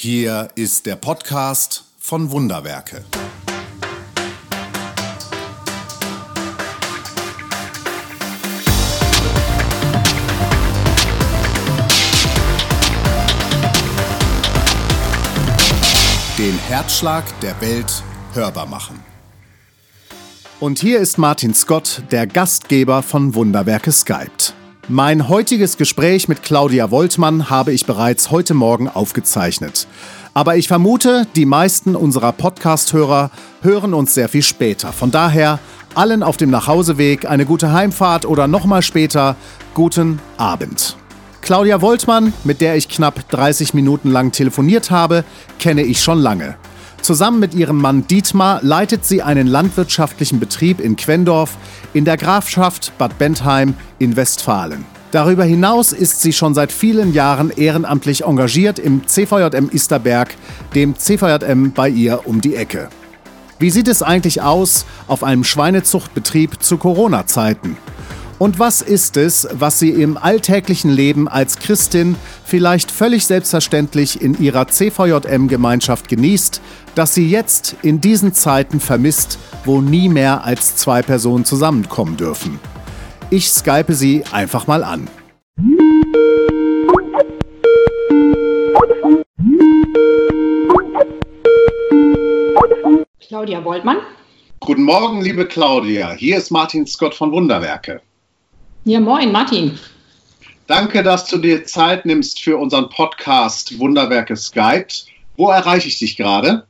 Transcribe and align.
Hier 0.00 0.50
ist 0.54 0.86
der 0.86 0.94
Podcast 0.94 1.82
von 1.98 2.30
Wunderwerke. 2.30 3.04
Den 16.38 16.56
Herzschlag 16.68 17.24
der 17.40 17.60
Welt 17.60 18.04
hörbar 18.34 18.66
machen. 18.66 19.00
Und 20.60 20.78
hier 20.78 21.00
ist 21.00 21.18
Martin 21.18 21.54
Scott, 21.54 22.04
der 22.12 22.28
Gastgeber 22.28 23.02
von 23.02 23.34
Wunderwerke 23.34 23.90
Skypt. 23.90 24.54
Mein 24.90 25.28
heutiges 25.28 25.76
Gespräch 25.76 26.28
mit 26.28 26.42
Claudia 26.42 26.90
Woltmann 26.90 27.50
habe 27.50 27.74
ich 27.74 27.84
bereits 27.84 28.30
heute 28.30 28.54
Morgen 28.54 28.88
aufgezeichnet. 28.88 29.86
Aber 30.32 30.56
ich 30.56 30.66
vermute, 30.66 31.26
die 31.36 31.44
meisten 31.44 31.94
unserer 31.94 32.32
Podcast-Hörer 32.32 33.30
hören 33.60 33.92
uns 33.92 34.14
sehr 34.14 34.30
viel 34.30 34.42
später. 34.42 34.94
Von 34.94 35.10
daher 35.10 35.58
allen 35.94 36.22
auf 36.22 36.38
dem 36.38 36.48
Nachhauseweg 36.48 37.28
eine 37.28 37.44
gute 37.44 37.70
Heimfahrt 37.70 38.24
oder 38.24 38.46
nochmal 38.46 38.80
später 38.80 39.36
guten 39.74 40.20
Abend. 40.38 40.96
Claudia 41.42 41.82
Woltmann, 41.82 42.32
mit 42.44 42.62
der 42.62 42.76
ich 42.76 42.88
knapp 42.88 43.28
30 43.28 43.74
Minuten 43.74 44.10
lang 44.10 44.32
telefoniert 44.32 44.90
habe, 44.90 45.24
kenne 45.58 45.82
ich 45.82 46.02
schon 46.02 46.18
lange. 46.18 46.56
Zusammen 47.02 47.40
mit 47.40 47.54
ihrem 47.54 47.76
Mann 47.76 48.06
Dietmar 48.06 48.60
leitet 48.62 49.04
sie 49.04 49.22
einen 49.22 49.46
landwirtschaftlichen 49.46 50.40
Betrieb 50.40 50.80
in 50.80 50.96
Quendorf 50.96 51.56
in 51.94 52.04
der 52.04 52.16
Grafschaft 52.16 52.92
Bad 52.98 53.18
Bentheim 53.18 53.74
in 53.98 54.16
Westfalen. 54.16 54.84
Darüber 55.10 55.44
hinaus 55.44 55.92
ist 55.92 56.20
sie 56.20 56.34
schon 56.34 56.52
seit 56.52 56.70
vielen 56.70 57.14
Jahren 57.14 57.50
ehrenamtlich 57.50 58.24
engagiert 58.24 58.78
im 58.78 59.06
CVJM 59.06 59.70
Isterberg, 59.72 60.34
dem 60.74 60.98
CVJM 60.98 61.72
bei 61.72 61.88
ihr 61.88 62.26
um 62.26 62.42
die 62.42 62.56
Ecke. 62.56 62.90
Wie 63.58 63.70
sieht 63.70 63.88
es 63.88 64.02
eigentlich 64.02 64.42
aus 64.42 64.84
auf 65.06 65.24
einem 65.24 65.44
Schweinezuchtbetrieb 65.44 66.62
zu 66.62 66.76
Corona-Zeiten? 66.76 67.78
Und 68.38 68.60
was 68.60 68.82
ist 68.82 69.16
es, 69.16 69.48
was 69.50 69.80
sie 69.80 69.90
im 69.90 70.16
alltäglichen 70.16 70.90
Leben 70.92 71.26
als 71.26 71.58
Christin 71.58 72.14
vielleicht 72.44 72.90
völlig 72.90 73.26
selbstverständlich 73.26 74.22
in 74.22 74.40
ihrer 74.40 74.68
CVJM-Gemeinschaft 74.68 76.08
genießt, 76.08 76.60
das 76.94 77.14
sie 77.14 77.28
jetzt 77.28 77.74
in 77.82 78.00
diesen 78.00 78.32
Zeiten 78.32 78.78
vermisst, 78.78 79.38
wo 79.64 79.80
nie 79.80 80.08
mehr 80.08 80.44
als 80.44 80.76
zwei 80.76 81.02
Personen 81.02 81.44
zusammenkommen 81.44 82.16
dürfen? 82.16 82.60
Ich 83.30 83.50
skype 83.50 83.92
sie 83.92 84.22
einfach 84.30 84.68
mal 84.68 84.84
an. 84.84 85.08
Claudia 93.20 93.64
Woltmann. 93.64 93.98
Guten 94.60 94.84
Morgen, 94.84 95.22
liebe 95.22 95.46
Claudia. 95.46 96.12
Hier 96.12 96.38
ist 96.38 96.50
Martin 96.50 96.86
Scott 96.86 97.14
von 97.14 97.32
Wunderwerke. 97.32 98.00
Ja, 98.88 99.00
moin, 99.00 99.30
Martin. 99.32 99.78
Danke, 100.66 101.02
dass 101.02 101.26
du 101.26 101.36
dir 101.36 101.66
Zeit 101.66 102.06
nimmst 102.06 102.40
für 102.40 102.56
unseren 102.56 102.88
Podcast 102.88 103.78
Wunderwerke 103.78 104.34
Skype. 104.34 104.86
Wo 105.36 105.50
erreiche 105.50 105.88
ich 105.88 105.98
dich 105.98 106.16
gerade? 106.16 106.66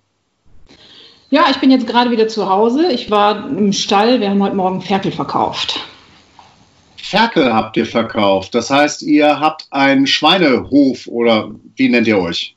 Ja, 1.31 1.45
ich 1.49 1.59
bin 1.59 1.71
jetzt 1.71 1.87
gerade 1.87 2.11
wieder 2.11 2.27
zu 2.27 2.49
Hause. 2.49 2.91
Ich 2.91 3.09
war 3.09 3.49
im 3.49 3.73
Stall. 3.73 4.19
Wir 4.21 4.31
haben 4.31 4.43
heute 4.43 4.57
Morgen 4.57 4.81
Ferkel 4.81 5.13
verkauft. 5.13 5.79
Ferkel 6.97 7.55
habt 7.55 7.77
ihr 7.77 7.87
verkauft. 7.87 8.53
Das 8.53 8.69
heißt, 8.69 9.03
ihr 9.03 9.39
habt 9.39 9.69
einen 9.71 10.09
Schweinehof 10.09 11.07
oder 11.07 11.53
wie 11.77 11.89
nennt 11.89 12.09
ihr 12.09 12.19
euch? 12.19 12.57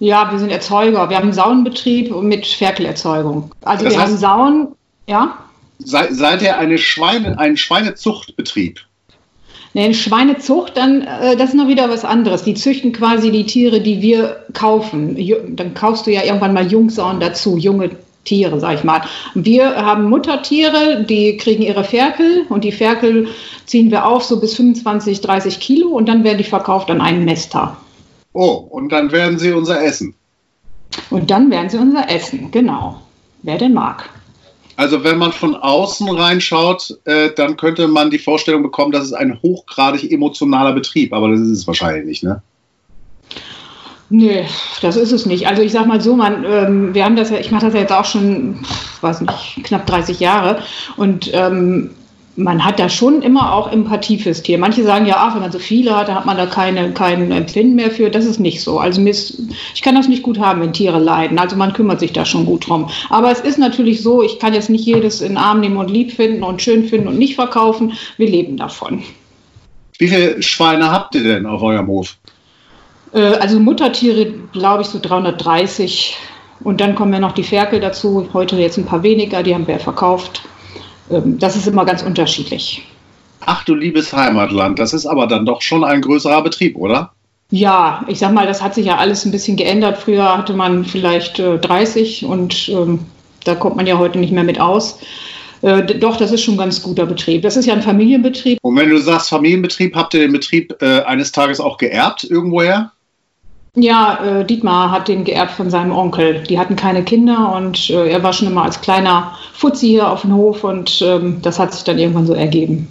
Ja, 0.00 0.32
wir 0.32 0.40
sind 0.40 0.50
Erzeuger. 0.50 1.08
Wir 1.08 1.16
haben 1.18 1.24
einen 1.26 1.32
Saunenbetrieb 1.32 2.10
mit 2.20 2.44
Ferkelerzeugung. 2.48 3.54
Also 3.62 3.84
Das 3.84 3.94
wir 3.94 4.00
heißt- 4.00 4.02
haben 4.06 4.16
Sauen, 4.16 4.68
ja. 5.06 5.38
Sei, 5.86 6.08
seid 6.10 6.42
ihr 6.42 6.58
eine 6.58 6.78
Schweine, 6.78 7.38
ein 7.38 7.56
Schweinezuchtbetrieb? 7.56 8.80
Nee, 9.72 9.84
eine 9.84 9.94
Schweinezucht, 9.94 10.76
dann, 10.76 11.02
äh, 11.02 11.36
das 11.36 11.50
ist 11.50 11.54
noch 11.54 11.68
wieder 11.68 11.88
was 11.88 12.04
anderes. 12.04 12.42
Die 12.42 12.54
züchten 12.54 12.92
quasi 12.92 13.30
die 13.30 13.46
Tiere, 13.46 13.80
die 13.80 14.02
wir 14.02 14.44
kaufen. 14.52 15.16
Dann 15.54 15.74
kaufst 15.74 16.08
du 16.08 16.10
ja 16.10 16.24
irgendwann 16.24 16.54
mal 16.54 16.66
Jungsauen 16.66 17.20
dazu, 17.20 17.56
junge 17.56 17.90
Tiere, 18.24 18.58
sag 18.58 18.74
ich 18.78 18.82
mal. 18.82 19.02
Wir 19.34 19.76
haben 19.76 20.10
Muttertiere, 20.10 21.04
die 21.08 21.36
kriegen 21.36 21.62
ihre 21.62 21.84
Ferkel 21.84 22.46
und 22.48 22.64
die 22.64 22.72
Ferkel 22.72 23.28
ziehen 23.64 23.92
wir 23.92 24.06
auf, 24.06 24.24
so 24.24 24.40
bis 24.40 24.56
25, 24.56 25.20
30 25.20 25.60
Kilo 25.60 25.90
und 25.90 26.08
dann 26.08 26.24
werden 26.24 26.38
die 26.38 26.44
verkauft 26.44 26.90
an 26.90 27.00
einen 27.00 27.24
Nester. 27.24 27.76
Oh, 28.32 28.54
und 28.54 28.90
dann 28.90 29.12
werden 29.12 29.38
sie 29.38 29.52
unser 29.52 29.84
Essen. 29.84 30.14
Und 31.10 31.30
dann 31.30 31.48
werden 31.52 31.70
sie 31.70 31.78
unser 31.78 32.10
Essen, 32.10 32.50
genau. 32.50 33.02
Wer 33.42 33.58
denn 33.58 33.72
mag. 33.72 34.10
Also 34.76 35.04
wenn 35.04 35.18
man 35.18 35.32
von 35.32 35.54
außen 35.54 36.08
reinschaut, 36.10 36.98
äh, 37.04 37.30
dann 37.34 37.56
könnte 37.56 37.88
man 37.88 38.10
die 38.10 38.18
Vorstellung 38.18 38.62
bekommen, 38.62 38.92
das 38.92 39.04
ist 39.04 39.14
ein 39.14 39.40
hochgradig 39.42 40.12
emotionaler 40.12 40.72
Betrieb, 40.72 41.14
aber 41.14 41.30
das 41.30 41.40
ist 41.40 41.50
es 41.50 41.66
wahrscheinlich 41.66 42.04
nicht, 42.04 42.22
ne? 42.22 42.42
Nee, 44.08 44.46
das 44.82 44.96
ist 44.96 45.10
es 45.10 45.26
nicht. 45.26 45.48
Also 45.48 45.62
ich 45.62 45.72
sag 45.72 45.86
mal 45.86 46.00
so, 46.00 46.14
man, 46.14 46.44
ähm, 46.44 46.94
wir 46.94 47.04
haben 47.04 47.16
das 47.16 47.30
ja, 47.30 47.38
ich 47.38 47.50
mache 47.50 47.66
das 47.66 47.74
ja 47.74 47.80
jetzt 47.80 47.92
auch 47.92 48.04
schon, 48.04 48.64
weiß 49.00 49.22
nicht, 49.22 49.64
knapp 49.64 49.86
30 49.86 50.20
Jahre 50.20 50.62
und 50.96 51.30
ähm, 51.32 51.90
man 52.36 52.64
hat 52.64 52.78
da 52.78 52.88
schon 52.88 53.22
immer 53.22 53.54
auch 53.54 53.72
Empathie 53.72 54.18
fürs 54.18 54.42
Tier. 54.42 54.58
Manche 54.58 54.84
sagen 54.84 55.06
ja, 55.06 55.16
ach, 55.18 55.34
wenn 55.34 55.40
man 55.40 55.52
so 55.52 55.58
viele 55.58 55.96
hat, 55.96 56.08
dann 56.08 56.16
hat 56.16 56.26
man 56.26 56.36
da 56.36 56.46
keine, 56.46 56.92
kein 56.92 57.32
Empfinden 57.32 57.74
mehr 57.74 57.90
für. 57.90 58.10
Das 58.10 58.26
ist 58.26 58.38
nicht 58.38 58.60
so. 58.60 58.78
Also 58.78 59.02
ich 59.02 59.82
kann 59.82 59.94
das 59.94 60.08
nicht 60.08 60.22
gut 60.22 60.38
haben, 60.38 60.60
wenn 60.60 60.74
Tiere 60.74 60.98
leiden. 60.98 61.38
Also 61.38 61.56
man 61.56 61.72
kümmert 61.72 62.00
sich 62.00 62.12
da 62.12 62.26
schon 62.26 62.44
gut 62.44 62.68
drum. 62.68 62.90
Aber 63.08 63.30
es 63.30 63.40
ist 63.40 63.58
natürlich 63.58 64.02
so, 64.02 64.22
ich 64.22 64.38
kann 64.38 64.52
jetzt 64.52 64.68
nicht 64.68 64.84
jedes 64.84 65.22
in 65.22 65.28
den 65.28 65.38
Arm 65.38 65.60
nehmen 65.60 65.78
und 65.78 65.90
lieb 65.90 66.12
finden 66.12 66.42
und 66.42 66.60
schön 66.60 66.84
finden 66.84 67.08
und 67.08 67.18
nicht 67.18 67.36
verkaufen. 67.36 67.94
Wir 68.18 68.28
leben 68.28 68.58
davon. 68.58 69.02
Wie 69.98 70.08
viele 70.08 70.42
Schweine 70.42 70.90
habt 70.90 71.14
ihr 71.14 71.22
denn 71.22 71.46
auf 71.46 71.62
eurem 71.62 71.86
Hof? 71.86 72.18
Äh, 73.12 73.20
Also 73.20 73.58
Muttertiere, 73.58 74.34
glaube 74.52 74.82
ich, 74.82 74.88
so 74.88 74.98
330. 75.00 76.16
Und 76.60 76.82
dann 76.82 76.94
kommen 76.94 77.14
ja 77.14 77.20
noch 77.20 77.32
die 77.32 77.42
Ferkel 77.42 77.80
dazu. 77.80 78.28
Heute 78.34 78.56
jetzt 78.56 78.76
ein 78.76 78.84
paar 78.84 79.02
weniger, 79.02 79.42
die 79.42 79.54
haben 79.54 79.66
wir 79.66 79.78
verkauft. 79.78 80.42
Ähm, 81.10 81.38
Das 81.38 81.56
ist 81.56 81.66
immer 81.66 81.84
ganz 81.84 82.02
unterschiedlich. 82.02 82.82
Ach 83.44 83.64
du 83.64 83.74
liebes 83.74 84.12
Heimatland, 84.12 84.78
das 84.78 84.92
ist 84.92 85.06
aber 85.06 85.26
dann 85.26 85.46
doch 85.46 85.62
schon 85.62 85.84
ein 85.84 86.00
größerer 86.00 86.42
Betrieb, 86.42 86.76
oder? 86.76 87.12
Ja, 87.50 88.04
ich 88.08 88.18
sag 88.18 88.32
mal, 88.32 88.46
das 88.46 88.60
hat 88.60 88.74
sich 88.74 88.86
ja 88.86 88.96
alles 88.96 89.24
ein 89.24 89.30
bisschen 89.30 89.56
geändert. 89.56 89.98
Früher 89.98 90.36
hatte 90.36 90.52
man 90.52 90.84
vielleicht 90.84 91.38
äh, 91.38 91.58
30 91.58 92.24
und 92.24 92.68
ähm, 92.70 93.00
da 93.44 93.54
kommt 93.54 93.76
man 93.76 93.86
ja 93.86 93.98
heute 93.98 94.18
nicht 94.18 94.32
mehr 94.32 94.42
mit 94.42 94.58
aus. 94.58 94.98
Äh, 95.62 95.84
doch, 95.84 96.16
das 96.16 96.32
ist 96.32 96.42
schon 96.42 96.54
ein 96.54 96.58
ganz 96.58 96.82
guter 96.82 97.06
Betrieb. 97.06 97.42
Das 97.42 97.56
ist 97.56 97.66
ja 97.66 97.74
ein 97.74 97.82
Familienbetrieb. 97.82 98.58
Und 98.62 98.76
wenn 98.76 98.90
du 98.90 98.98
sagst 98.98 99.28
Familienbetrieb, 99.28 99.94
habt 99.94 100.14
ihr 100.14 100.20
den 100.20 100.32
Betrieb 100.32 100.74
äh, 100.82 101.02
eines 101.02 101.30
Tages 101.30 101.60
auch 101.60 101.78
geerbt 101.78 102.24
irgendwoher? 102.24 102.92
Ja, 103.78 104.18
äh, 104.24 104.44
Dietmar 104.46 104.90
hat 104.90 105.06
den 105.06 105.24
geerbt 105.24 105.52
von 105.52 105.68
seinem 105.68 105.92
Onkel. 105.92 106.42
Die 106.44 106.58
hatten 106.58 106.76
keine 106.76 107.04
Kinder 107.04 107.54
und 107.54 107.90
äh, 107.90 108.08
er 108.08 108.22
war 108.22 108.32
schon 108.32 108.48
immer 108.48 108.62
als 108.62 108.80
kleiner 108.80 109.36
Fuzzi 109.52 109.88
hier 109.88 110.10
auf 110.10 110.22
dem 110.22 110.34
Hof 110.34 110.64
und 110.64 111.02
ähm, 111.02 111.42
das 111.42 111.58
hat 111.58 111.74
sich 111.74 111.84
dann 111.84 111.98
irgendwann 111.98 112.26
so 112.26 112.32
ergeben. 112.32 112.88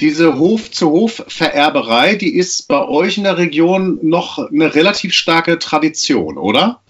Diese 0.00 0.38
Hof-zu-Hof-Vererberei, 0.38 2.14
die 2.16 2.34
ist 2.34 2.66
bei 2.66 2.88
euch 2.88 3.18
in 3.18 3.24
der 3.24 3.36
Region 3.36 3.98
noch 4.02 4.38
eine 4.38 4.74
relativ 4.74 5.12
starke 5.12 5.58
Tradition, 5.58 6.38
oder? 6.38 6.80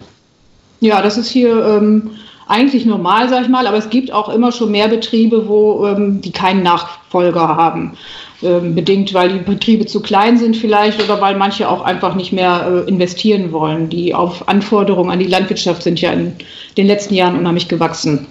Ja, 0.81 1.03
das 1.03 1.17
ist 1.17 1.29
hier 1.29 1.65
ähm, 1.67 2.11
eigentlich 2.47 2.87
normal, 2.87 3.29
sag 3.29 3.43
ich 3.43 3.49
mal, 3.49 3.67
aber 3.67 3.77
es 3.77 3.91
gibt 3.91 4.13
auch 4.13 4.29
immer 4.29 4.53
schon 4.53 4.71
mehr 4.71 4.87
Betriebe, 4.87 5.49
wo 5.49 5.87
ähm, 5.87 6.21
die 6.21 6.33
keinen 6.33 6.63
Nachfolger 6.63 7.49
haben. 7.49 7.97
Ähm, 8.43 8.75
bedingt, 8.75 9.15
weil 9.15 9.31
die 9.31 9.39
Betriebe 9.39 9.87
zu 9.87 10.03
klein 10.03 10.37
sind 10.37 10.59
vielleicht 10.59 11.03
oder 11.03 11.23
weil 11.23 11.37
manche 11.37 11.71
auch 11.71 11.81
einfach 11.81 12.15
nicht 12.15 12.33
mehr 12.33 12.85
äh, 12.87 12.89
investieren 12.89 13.51
wollen. 13.51 13.89
Die 13.89 14.15
auf 14.15 14.47
Anforderungen 14.47 15.11
an 15.11 15.19
die 15.19 15.27
Landwirtschaft 15.27 15.83
sind 15.83 16.03
ja 16.03 16.13
in 16.13 16.35
den 16.77 16.87
letzten 16.87 17.15
Jahren 17.15 17.39
unheimlich 17.39 17.67
gewachsen. 17.67 18.27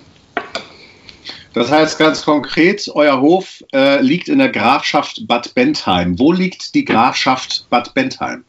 Das 1.54 1.72
heißt 1.72 1.98
ganz 1.98 2.24
konkret, 2.24 2.88
euer 2.94 3.20
Hof 3.20 3.64
äh, 3.74 4.00
liegt 4.02 4.30
in 4.30 4.38
der 4.38 4.50
Grafschaft 4.50 5.28
Bad 5.28 5.56
Bentheim. 5.56 6.20
Wo 6.20 6.32
liegt 6.32 6.76
die 6.76 6.86
Grafschaft 6.86 7.66
Bad 7.72 7.96
Bentheim? 7.96 8.44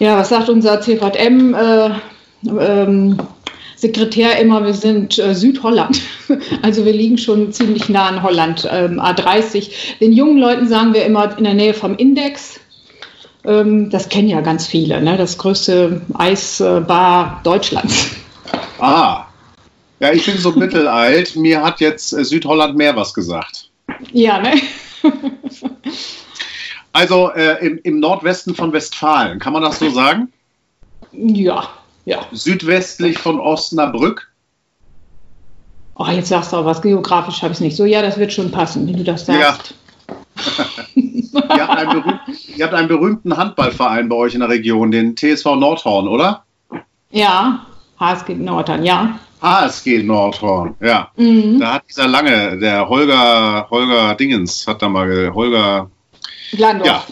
Ja, 0.00 0.16
was 0.16 0.30
sagt 0.30 0.48
unser 0.48 0.80
CVM? 0.80 1.54
Äh, 1.54 1.90
ähm, 2.58 3.16
Sekretär 3.80 4.38
immer, 4.38 4.62
wir 4.66 4.74
sind 4.74 5.18
äh, 5.18 5.34
Südholland. 5.34 6.02
Also 6.62 6.84
wir 6.84 6.92
liegen 6.92 7.18
schon 7.18 7.52
ziemlich 7.52 7.88
nah 7.88 8.06
an 8.06 8.22
Holland, 8.22 8.68
ähm, 8.70 9.00
A30. 9.00 9.98
Den 10.00 10.12
jungen 10.12 10.38
Leuten 10.38 10.68
sagen 10.68 10.94
wir 10.94 11.04
immer 11.04 11.36
in 11.36 11.42
der 11.42 11.54
Nähe 11.54 11.74
vom 11.74 11.96
Index. 11.96 12.60
Ähm, 13.44 13.90
das 13.90 14.08
kennen 14.08 14.28
ja 14.28 14.40
ganz 14.42 14.66
viele, 14.66 15.02
ne? 15.02 15.16
das 15.16 15.38
größte 15.38 16.02
Eisbar 16.14 17.40
Deutschlands. 17.42 18.10
Ah, 18.82 19.26
ja, 20.00 20.10
ich 20.12 20.24
bin 20.24 20.38
so 20.38 20.52
mittelalt. 20.52 21.36
Mir 21.36 21.62
hat 21.62 21.80
jetzt 21.80 22.14
äh, 22.14 22.24
Südholland 22.24 22.76
mehr 22.76 22.96
was 22.96 23.12
gesagt. 23.12 23.68
Ja, 24.12 24.40
ne? 24.40 24.54
Also 26.92 27.30
äh, 27.30 27.64
im, 27.64 27.78
im 27.82 28.00
Nordwesten 28.00 28.54
von 28.54 28.72
Westfalen, 28.72 29.38
kann 29.38 29.52
man 29.52 29.62
das 29.62 29.78
so 29.78 29.90
sagen? 29.90 30.32
Ja, 31.12 31.68
ja. 32.04 32.26
Südwestlich 32.32 33.18
von 33.18 33.40
Osnabrück? 33.40 34.30
Oh, 35.94 36.06
jetzt 36.06 36.28
sagst 36.28 36.52
du 36.52 36.56
auch 36.56 36.64
was, 36.64 36.80
geografisch 36.80 37.42
habe 37.42 37.52
ich 37.52 37.58
es 37.58 37.60
nicht 37.60 37.76
so. 37.76 37.84
Ja, 37.84 38.00
das 38.00 38.16
wird 38.16 38.32
schon 38.32 38.50
passen, 38.50 38.86
wie 38.86 38.94
du 38.94 39.04
das 39.04 39.26
sagst. 39.26 39.74
Ja. 40.08 40.14
ihr, 40.94 41.68
habt 41.68 41.78
einen 41.78 42.20
ihr 42.56 42.64
habt 42.64 42.74
einen 42.74 42.88
berühmten 42.88 43.36
Handballverein 43.36 44.08
bei 44.08 44.16
euch 44.16 44.34
in 44.34 44.40
der 44.40 44.48
Region, 44.48 44.90
den 44.90 45.14
TSV 45.14 45.56
Nordhorn, 45.56 46.08
oder? 46.08 46.44
Ja, 47.10 47.66
HSG 47.98 48.34
Nordhorn, 48.34 48.84
ja. 48.84 49.18
HSG 49.42 50.02
Nordhorn, 50.02 50.74
ja. 50.80 51.10
Mhm. 51.16 51.60
Da 51.60 51.74
hat 51.74 51.82
dieser 51.88 52.08
lange, 52.08 52.58
der 52.58 52.88
Holger, 52.88 53.66
Holger 53.70 54.14
Dingens, 54.14 54.66
hat 54.66 54.80
da 54.82 54.88
mal, 54.88 55.32
Holger. 55.34 55.90
Glandorf. 56.52 56.86
Ja. 56.86 57.04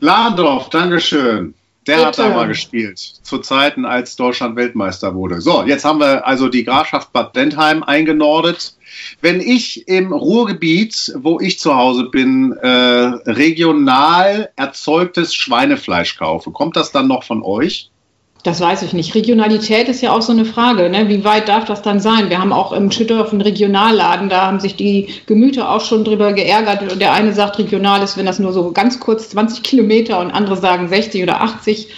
Glandorf, 0.00 0.68
Dankeschön. 0.70 1.54
Der 1.86 1.96
Bitte. 1.96 2.06
hat 2.06 2.18
da 2.18 2.28
mal 2.30 2.48
gespielt, 2.48 2.98
zu 2.98 3.38
Zeiten, 3.38 3.84
als 3.84 4.16
Deutschland 4.16 4.56
Weltmeister 4.56 5.14
wurde. 5.14 5.40
So, 5.40 5.64
jetzt 5.64 5.84
haben 5.84 6.00
wir 6.00 6.26
also 6.26 6.48
die 6.48 6.64
Grafschaft 6.64 7.12
Bad 7.12 7.34
Bentheim 7.34 7.82
eingenordet. 7.82 8.74
Wenn 9.20 9.40
ich 9.40 9.86
im 9.86 10.12
Ruhrgebiet, 10.12 11.12
wo 11.16 11.40
ich 11.40 11.58
zu 11.58 11.74
Hause 11.74 12.04
bin, 12.04 12.52
äh, 12.52 12.68
regional 12.68 14.50
erzeugtes 14.56 15.34
Schweinefleisch 15.34 16.16
kaufe, 16.16 16.52
kommt 16.52 16.76
das 16.76 16.92
dann 16.92 17.08
noch 17.08 17.24
von 17.24 17.42
euch? 17.42 17.90
Das 18.44 18.60
weiß 18.60 18.82
ich 18.82 18.92
nicht. 18.92 19.14
Regionalität 19.14 19.88
ist 19.88 20.02
ja 20.02 20.12
auch 20.12 20.20
so 20.20 20.30
eine 20.30 20.44
Frage. 20.44 20.90
Ne? 20.90 21.08
Wie 21.08 21.24
weit 21.24 21.48
darf 21.48 21.64
das 21.64 21.80
dann 21.80 21.98
sein? 21.98 22.28
Wir 22.28 22.38
haben 22.38 22.52
auch 22.52 22.72
im 22.72 22.90
Schüttorf 22.90 23.32
einen 23.32 23.40
Regionalladen, 23.40 24.28
da 24.28 24.42
haben 24.46 24.60
sich 24.60 24.76
die 24.76 25.08
Gemüter 25.24 25.70
auch 25.70 25.80
schon 25.80 26.04
drüber 26.04 26.34
geärgert. 26.34 26.92
Und 26.92 27.00
der 27.00 27.14
eine 27.14 27.32
sagt, 27.32 27.58
regional 27.58 28.02
ist, 28.02 28.18
wenn 28.18 28.26
das 28.26 28.38
nur 28.38 28.52
so 28.52 28.70
ganz 28.72 29.00
kurz 29.00 29.30
20 29.30 29.62
Kilometer 29.62 30.20
und 30.20 30.30
andere 30.30 30.58
sagen 30.58 30.90
60 30.90 31.22
oder 31.22 31.40
80. 31.40 31.88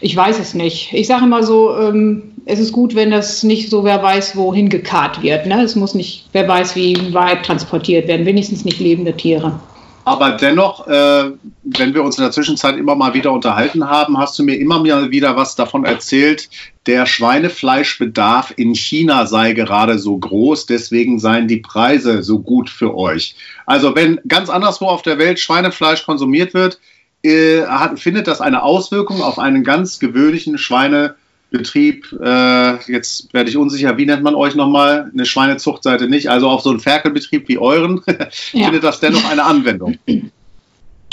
Ich 0.00 0.16
weiß 0.16 0.40
es 0.40 0.54
nicht. 0.54 0.92
Ich 0.92 1.06
sage 1.06 1.24
immer 1.24 1.44
so, 1.44 1.76
ähm, 1.78 2.34
es 2.46 2.58
ist 2.58 2.72
gut, 2.72 2.96
wenn 2.96 3.12
das 3.12 3.44
nicht 3.44 3.70
so, 3.70 3.84
wer 3.84 4.02
weiß, 4.02 4.34
wohin 4.36 4.68
gekarrt 4.68 5.22
wird. 5.22 5.46
Ne? 5.46 5.62
Es 5.62 5.76
muss 5.76 5.94
nicht, 5.94 6.24
wer 6.32 6.48
weiß, 6.48 6.74
wie 6.74 7.14
weit 7.14 7.46
transportiert 7.46 8.08
werden. 8.08 8.26
Wenigstens 8.26 8.64
nicht 8.64 8.80
lebende 8.80 9.12
Tiere. 9.12 9.60
Aber 10.06 10.30
dennoch, 10.30 10.86
äh, 10.86 11.32
wenn 11.64 11.92
wir 11.92 12.04
uns 12.04 12.16
in 12.16 12.22
der 12.22 12.30
Zwischenzeit 12.30 12.76
immer 12.76 12.94
mal 12.94 13.12
wieder 13.12 13.32
unterhalten 13.32 13.88
haben, 13.88 14.16
hast 14.16 14.38
du 14.38 14.44
mir 14.44 14.54
immer 14.54 14.78
mal 14.78 15.10
wieder 15.10 15.34
was 15.34 15.56
davon 15.56 15.84
erzählt, 15.84 16.48
der 16.86 17.06
Schweinefleischbedarf 17.06 18.54
in 18.56 18.76
China 18.76 19.26
sei 19.26 19.52
gerade 19.52 19.98
so 19.98 20.16
groß, 20.16 20.66
deswegen 20.66 21.18
seien 21.18 21.48
die 21.48 21.56
Preise 21.56 22.22
so 22.22 22.38
gut 22.38 22.70
für 22.70 22.96
euch. 22.96 23.34
Also 23.66 23.96
wenn 23.96 24.20
ganz 24.28 24.48
anderswo 24.48 24.86
auf 24.86 25.02
der 25.02 25.18
Welt 25.18 25.40
Schweinefleisch 25.40 26.04
konsumiert 26.04 26.54
wird, 26.54 26.78
äh, 27.24 27.62
hat, 27.66 27.98
findet 27.98 28.28
das 28.28 28.40
eine 28.40 28.62
Auswirkung 28.62 29.22
auf 29.22 29.40
einen 29.40 29.64
ganz 29.64 29.98
gewöhnlichen 29.98 30.56
Schweinefleisch 30.56 31.16
Betrieb, 31.50 32.12
äh, 32.20 32.76
jetzt 32.90 33.32
werde 33.32 33.48
ich 33.48 33.56
unsicher, 33.56 33.96
wie 33.96 34.06
nennt 34.06 34.22
man 34.22 34.34
euch 34.34 34.54
nochmal? 34.54 35.10
Eine 35.12 35.24
Schweinezuchtseite 35.24 36.08
nicht, 36.08 36.28
also 36.28 36.48
auf 36.48 36.62
so 36.62 36.70
einen 36.70 36.80
Ferkelbetrieb 36.80 37.48
wie 37.48 37.58
euren, 37.58 38.00
ja. 38.52 38.64
findet 38.64 38.82
das 38.82 39.00
dennoch 39.00 39.30
eine 39.30 39.44
Anwendung? 39.44 39.96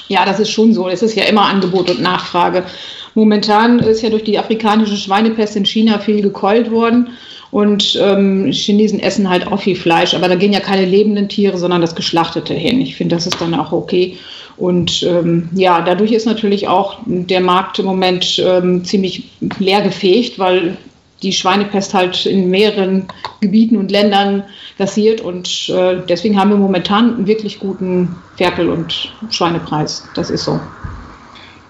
Ja, 0.07 0.25
das 0.25 0.39
ist 0.39 0.49
schon 0.49 0.73
so. 0.73 0.89
Es 0.89 1.01
ist 1.01 1.15
ja 1.15 1.25
immer 1.25 1.43
Angebot 1.43 1.89
und 1.89 2.01
Nachfrage. 2.01 2.65
Momentan 3.13 3.79
ist 3.79 4.01
ja 4.01 4.09
durch 4.09 4.23
die 4.23 4.39
afrikanische 4.39 4.97
Schweinepest 4.97 5.55
in 5.55 5.65
China 5.65 5.99
viel 5.99 6.21
gekeult 6.21 6.71
worden. 6.71 7.09
Und 7.51 7.99
ähm, 8.01 8.51
Chinesen 8.51 8.99
essen 8.99 9.29
halt 9.29 9.45
auch 9.45 9.61
viel 9.61 9.75
Fleisch, 9.75 10.15
aber 10.15 10.27
da 10.27 10.33
gehen 10.33 10.53
ja 10.53 10.59
keine 10.59 10.85
lebenden 10.85 11.29
Tiere, 11.29 11.59
sondern 11.59 11.81
das 11.81 11.93
Geschlachtete 11.93 12.55
hin. 12.55 12.81
Ich 12.81 12.95
finde, 12.95 13.15
das 13.15 13.27
ist 13.27 13.39
dann 13.39 13.53
auch 13.53 13.71
okay. 13.71 14.17
Und 14.57 15.03
ähm, 15.03 15.49
ja, 15.53 15.81
dadurch 15.81 16.11
ist 16.11 16.25
natürlich 16.25 16.67
auch 16.67 16.99
der 17.05 17.41
Markt 17.41 17.79
im 17.79 17.85
Moment 17.85 18.41
ähm, 18.43 18.85
ziemlich 18.85 19.31
leer 19.59 19.81
gefegt, 19.81 20.37
weil 20.37 20.77
die 21.23 21.33
Schweinepest 21.33 21.93
halt 21.93 22.25
in 22.25 22.49
mehreren 22.49 23.07
Gebieten 23.39 23.77
und 23.77 23.89
Ländern 23.89 24.43
passiert. 24.77 25.21
Und 25.21 25.69
äh, 25.69 26.01
deswegen 26.07 26.39
haben 26.39 26.49
wir 26.49 26.57
momentan 26.57 27.15
einen 27.15 27.27
wirklich 27.27 27.59
guten 27.59 28.15
Ferkel- 28.37 28.69
und 28.69 29.13
Schweinepreis. 29.29 30.07
Das 30.15 30.29
ist 30.29 30.43
so. 30.43 30.59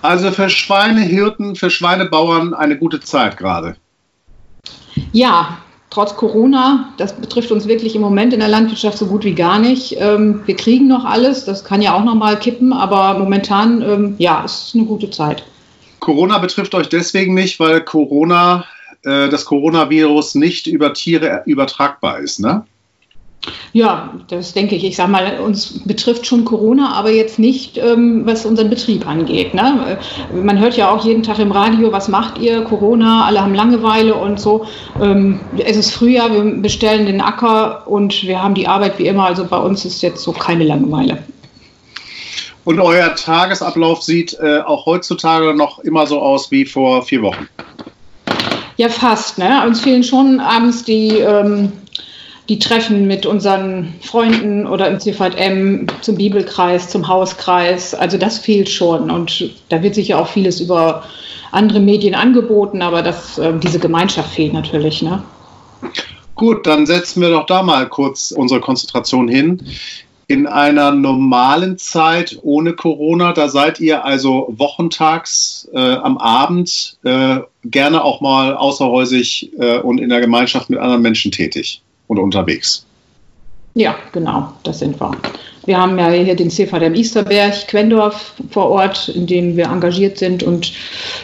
Also 0.01 0.31
für 0.31 0.49
Schweinehirten, 0.49 1.55
für 1.55 1.69
Schweinebauern 1.69 2.53
eine 2.53 2.77
gute 2.77 2.99
Zeit 2.99 3.37
gerade. 3.37 3.77
Ja, 5.13 5.59
trotz 5.93 6.15
Corona, 6.15 6.91
das 6.97 7.13
betrifft 7.13 7.51
uns 7.51 7.67
wirklich 7.67 7.95
im 7.95 8.01
Moment 8.01 8.33
in 8.33 8.39
der 8.39 8.49
Landwirtschaft 8.49 8.97
so 8.97 9.05
gut 9.05 9.23
wie 9.23 9.35
gar 9.35 9.59
nicht. 9.59 9.95
Ähm, 9.99 10.41
wir 10.45 10.55
kriegen 10.55 10.87
noch 10.87 11.05
alles, 11.05 11.45
das 11.45 11.63
kann 11.63 11.81
ja 11.83 11.93
auch 11.93 12.03
noch 12.03 12.15
mal 12.15 12.37
kippen, 12.37 12.73
aber 12.73 13.19
momentan, 13.19 13.81
ähm, 13.81 14.15
ja, 14.17 14.41
es 14.43 14.67
ist 14.67 14.75
eine 14.75 14.85
gute 14.85 15.11
Zeit. 15.11 15.43
Corona 15.99 16.39
betrifft 16.39 16.73
euch 16.73 16.89
deswegen 16.89 17.35
nicht, 17.35 17.59
weil 17.59 17.81
Corona, 17.81 18.65
äh, 19.03 19.29
das 19.29 19.45
Coronavirus 19.45 20.35
nicht 20.35 20.65
über 20.65 20.93
Tiere 20.93 21.43
übertragbar 21.45 22.19
ist, 22.19 22.39
ne? 22.39 22.65
Ja, 23.73 24.13
das 24.27 24.53
denke 24.53 24.75
ich. 24.75 24.83
Ich 24.83 24.95
sage 24.95 25.11
mal, 25.11 25.39
uns 25.39 25.83
betrifft 25.85 26.25
schon 26.25 26.45
Corona, 26.45 26.93
aber 26.93 27.11
jetzt 27.11 27.39
nicht, 27.39 27.77
ähm, 27.77 28.21
was 28.25 28.45
unseren 28.45 28.69
Betrieb 28.69 29.07
angeht. 29.07 29.53
Ne? 29.53 29.97
Man 30.33 30.59
hört 30.59 30.77
ja 30.77 30.91
auch 30.91 31.03
jeden 31.03 31.23
Tag 31.23 31.39
im 31.39 31.51
Radio, 31.51 31.91
was 31.91 32.07
macht 32.07 32.37
ihr? 32.37 32.61
Corona, 32.61 33.25
alle 33.25 33.41
haben 33.41 33.55
Langeweile 33.55 34.15
und 34.15 34.39
so. 34.39 34.65
Ähm, 35.01 35.39
es 35.57 35.75
ist 35.75 35.91
Frühjahr, 35.91 36.31
wir 36.31 36.43
bestellen 36.61 37.05
den 37.05 37.19
Acker 37.19 37.87
und 37.87 38.23
wir 38.23 38.41
haben 38.41 38.53
die 38.53 38.67
Arbeit 38.67 38.99
wie 38.99 39.07
immer. 39.07 39.25
Also 39.25 39.45
bei 39.45 39.57
uns 39.57 39.85
ist 39.85 40.01
jetzt 40.03 40.23
so 40.23 40.31
keine 40.31 40.63
Langeweile. 40.63 41.19
Und 42.65 42.79
euer 42.79 43.15
Tagesablauf 43.15 44.03
sieht 44.03 44.37
äh, 44.39 44.59
auch 44.59 44.85
heutzutage 44.85 45.53
noch 45.53 45.79
immer 45.79 46.07
so 46.07 46.21
aus 46.21 46.49
wie 46.51 46.65
vor 46.65 47.01
vier 47.01 47.21
Wochen? 47.23 47.49
Ja, 48.77 48.89
fast. 48.89 49.37
Ne? 49.37 49.63
Uns 49.65 49.81
fehlen 49.81 50.03
schon 50.03 50.39
abends 50.39 50.83
die. 50.83 51.17
Ähm, 51.17 51.73
die 52.49 52.59
Treffen 52.59 53.07
mit 53.07 53.25
unseren 53.25 53.93
Freunden 54.01 54.67
oder 54.67 54.89
im 54.89 54.99
CVM 54.99 55.87
zum 56.01 56.15
Bibelkreis, 56.15 56.89
zum 56.89 57.07
Hauskreis. 57.07 57.93
Also 57.93 58.17
das 58.17 58.37
fehlt 58.37 58.69
schon. 58.69 59.09
Und 59.09 59.51
da 59.69 59.81
wird 59.81 59.95
sicher 59.95 60.19
auch 60.19 60.27
vieles 60.27 60.59
über 60.59 61.03
andere 61.51 61.79
Medien 61.79 62.15
angeboten, 62.15 62.81
aber 62.81 63.01
das, 63.01 63.37
äh, 63.37 63.53
diese 63.59 63.79
Gemeinschaft 63.79 64.33
fehlt 64.33 64.53
natürlich. 64.53 65.01
Ne? 65.01 65.23
Gut, 66.35 66.67
dann 66.67 66.85
setzen 66.85 67.21
wir 67.21 67.29
doch 67.29 67.45
da 67.45 67.63
mal 67.63 67.87
kurz 67.87 68.31
unsere 68.31 68.59
Konzentration 68.59 69.27
hin. 69.27 69.63
In 70.27 70.47
einer 70.47 70.91
normalen 70.91 71.77
Zeit 71.77 72.39
ohne 72.41 72.73
Corona, 72.73 73.33
da 73.33 73.49
seid 73.49 73.79
ihr 73.79 74.03
also 74.03 74.47
wochentags 74.57 75.69
äh, 75.73 75.77
am 75.77 76.17
Abend 76.17 76.97
äh, 77.03 77.39
gerne 77.63 78.03
auch 78.03 78.19
mal 78.19 78.55
außerhäusig 78.55 79.51
äh, 79.59 79.79
und 79.79 79.99
in 79.99 80.09
der 80.09 80.21
Gemeinschaft 80.21 80.69
mit 80.69 80.79
anderen 80.79 81.01
Menschen 81.01 81.31
tätig 81.31 81.82
und 82.07 82.19
unterwegs. 82.19 82.85
Ja, 83.75 83.95
genau, 84.11 84.53
das 84.63 84.79
sind 84.79 84.99
wir. 84.99 85.11
Wir 85.65 85.79
haben 85.79 85.97
ja 85.97 86.09
hier 86.09 86.35
den 86.35 86.51
CVDM 86.51 86.93
Easterberg, 86.93 87.67
Quendorf 87.67 88.33
vor 88.51 88.69
Ort, 88.69 89.09
in 89.09 89.25
dem 89.25 89.57
wir 89.57 89.65
engagiert 89.65 90.17
sind. 90.17 90.43
Und 90.43 90.73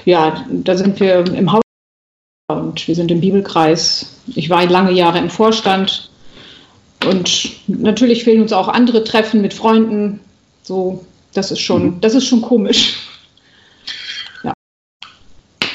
ja, 0.06 0.46
da 0.50 0.76
sind 0.78 1.00
wir 1.00 1.26
im 1.34 1.52
Haus 1.52 1.62
und 2.50 2.88
wir 2.88 2.96
sind 2.96 3.12
im 3.12 3.22
Bibelkreis. 3.22 4.16
Ich 4.36 4.50
war 4.50 4.66
lange 4.66 4.92
Jahre 4.92 5.20
im 5.20 5.30
Vorstand. 5.30 6.10
Und 7.06 7.52
natürlich 7.68 8.24
fehlen 8.24 8.42
uns 8.42 8.54
auch 8.54 8.68
andere 8.68 9.04
Treffen 9.04 9.42
mit 9.42 9.54
Freunden. 9.54 10.20
So, 10.64 11.06
das 11.34 11.52
ist 11.52 11.60
schon, 11.60 11.84
mhm. 11.84 12.02
das 12.02 12.16
ist 12.16 12.26
schon 12.26 12.42
komisch. 12.42 12.98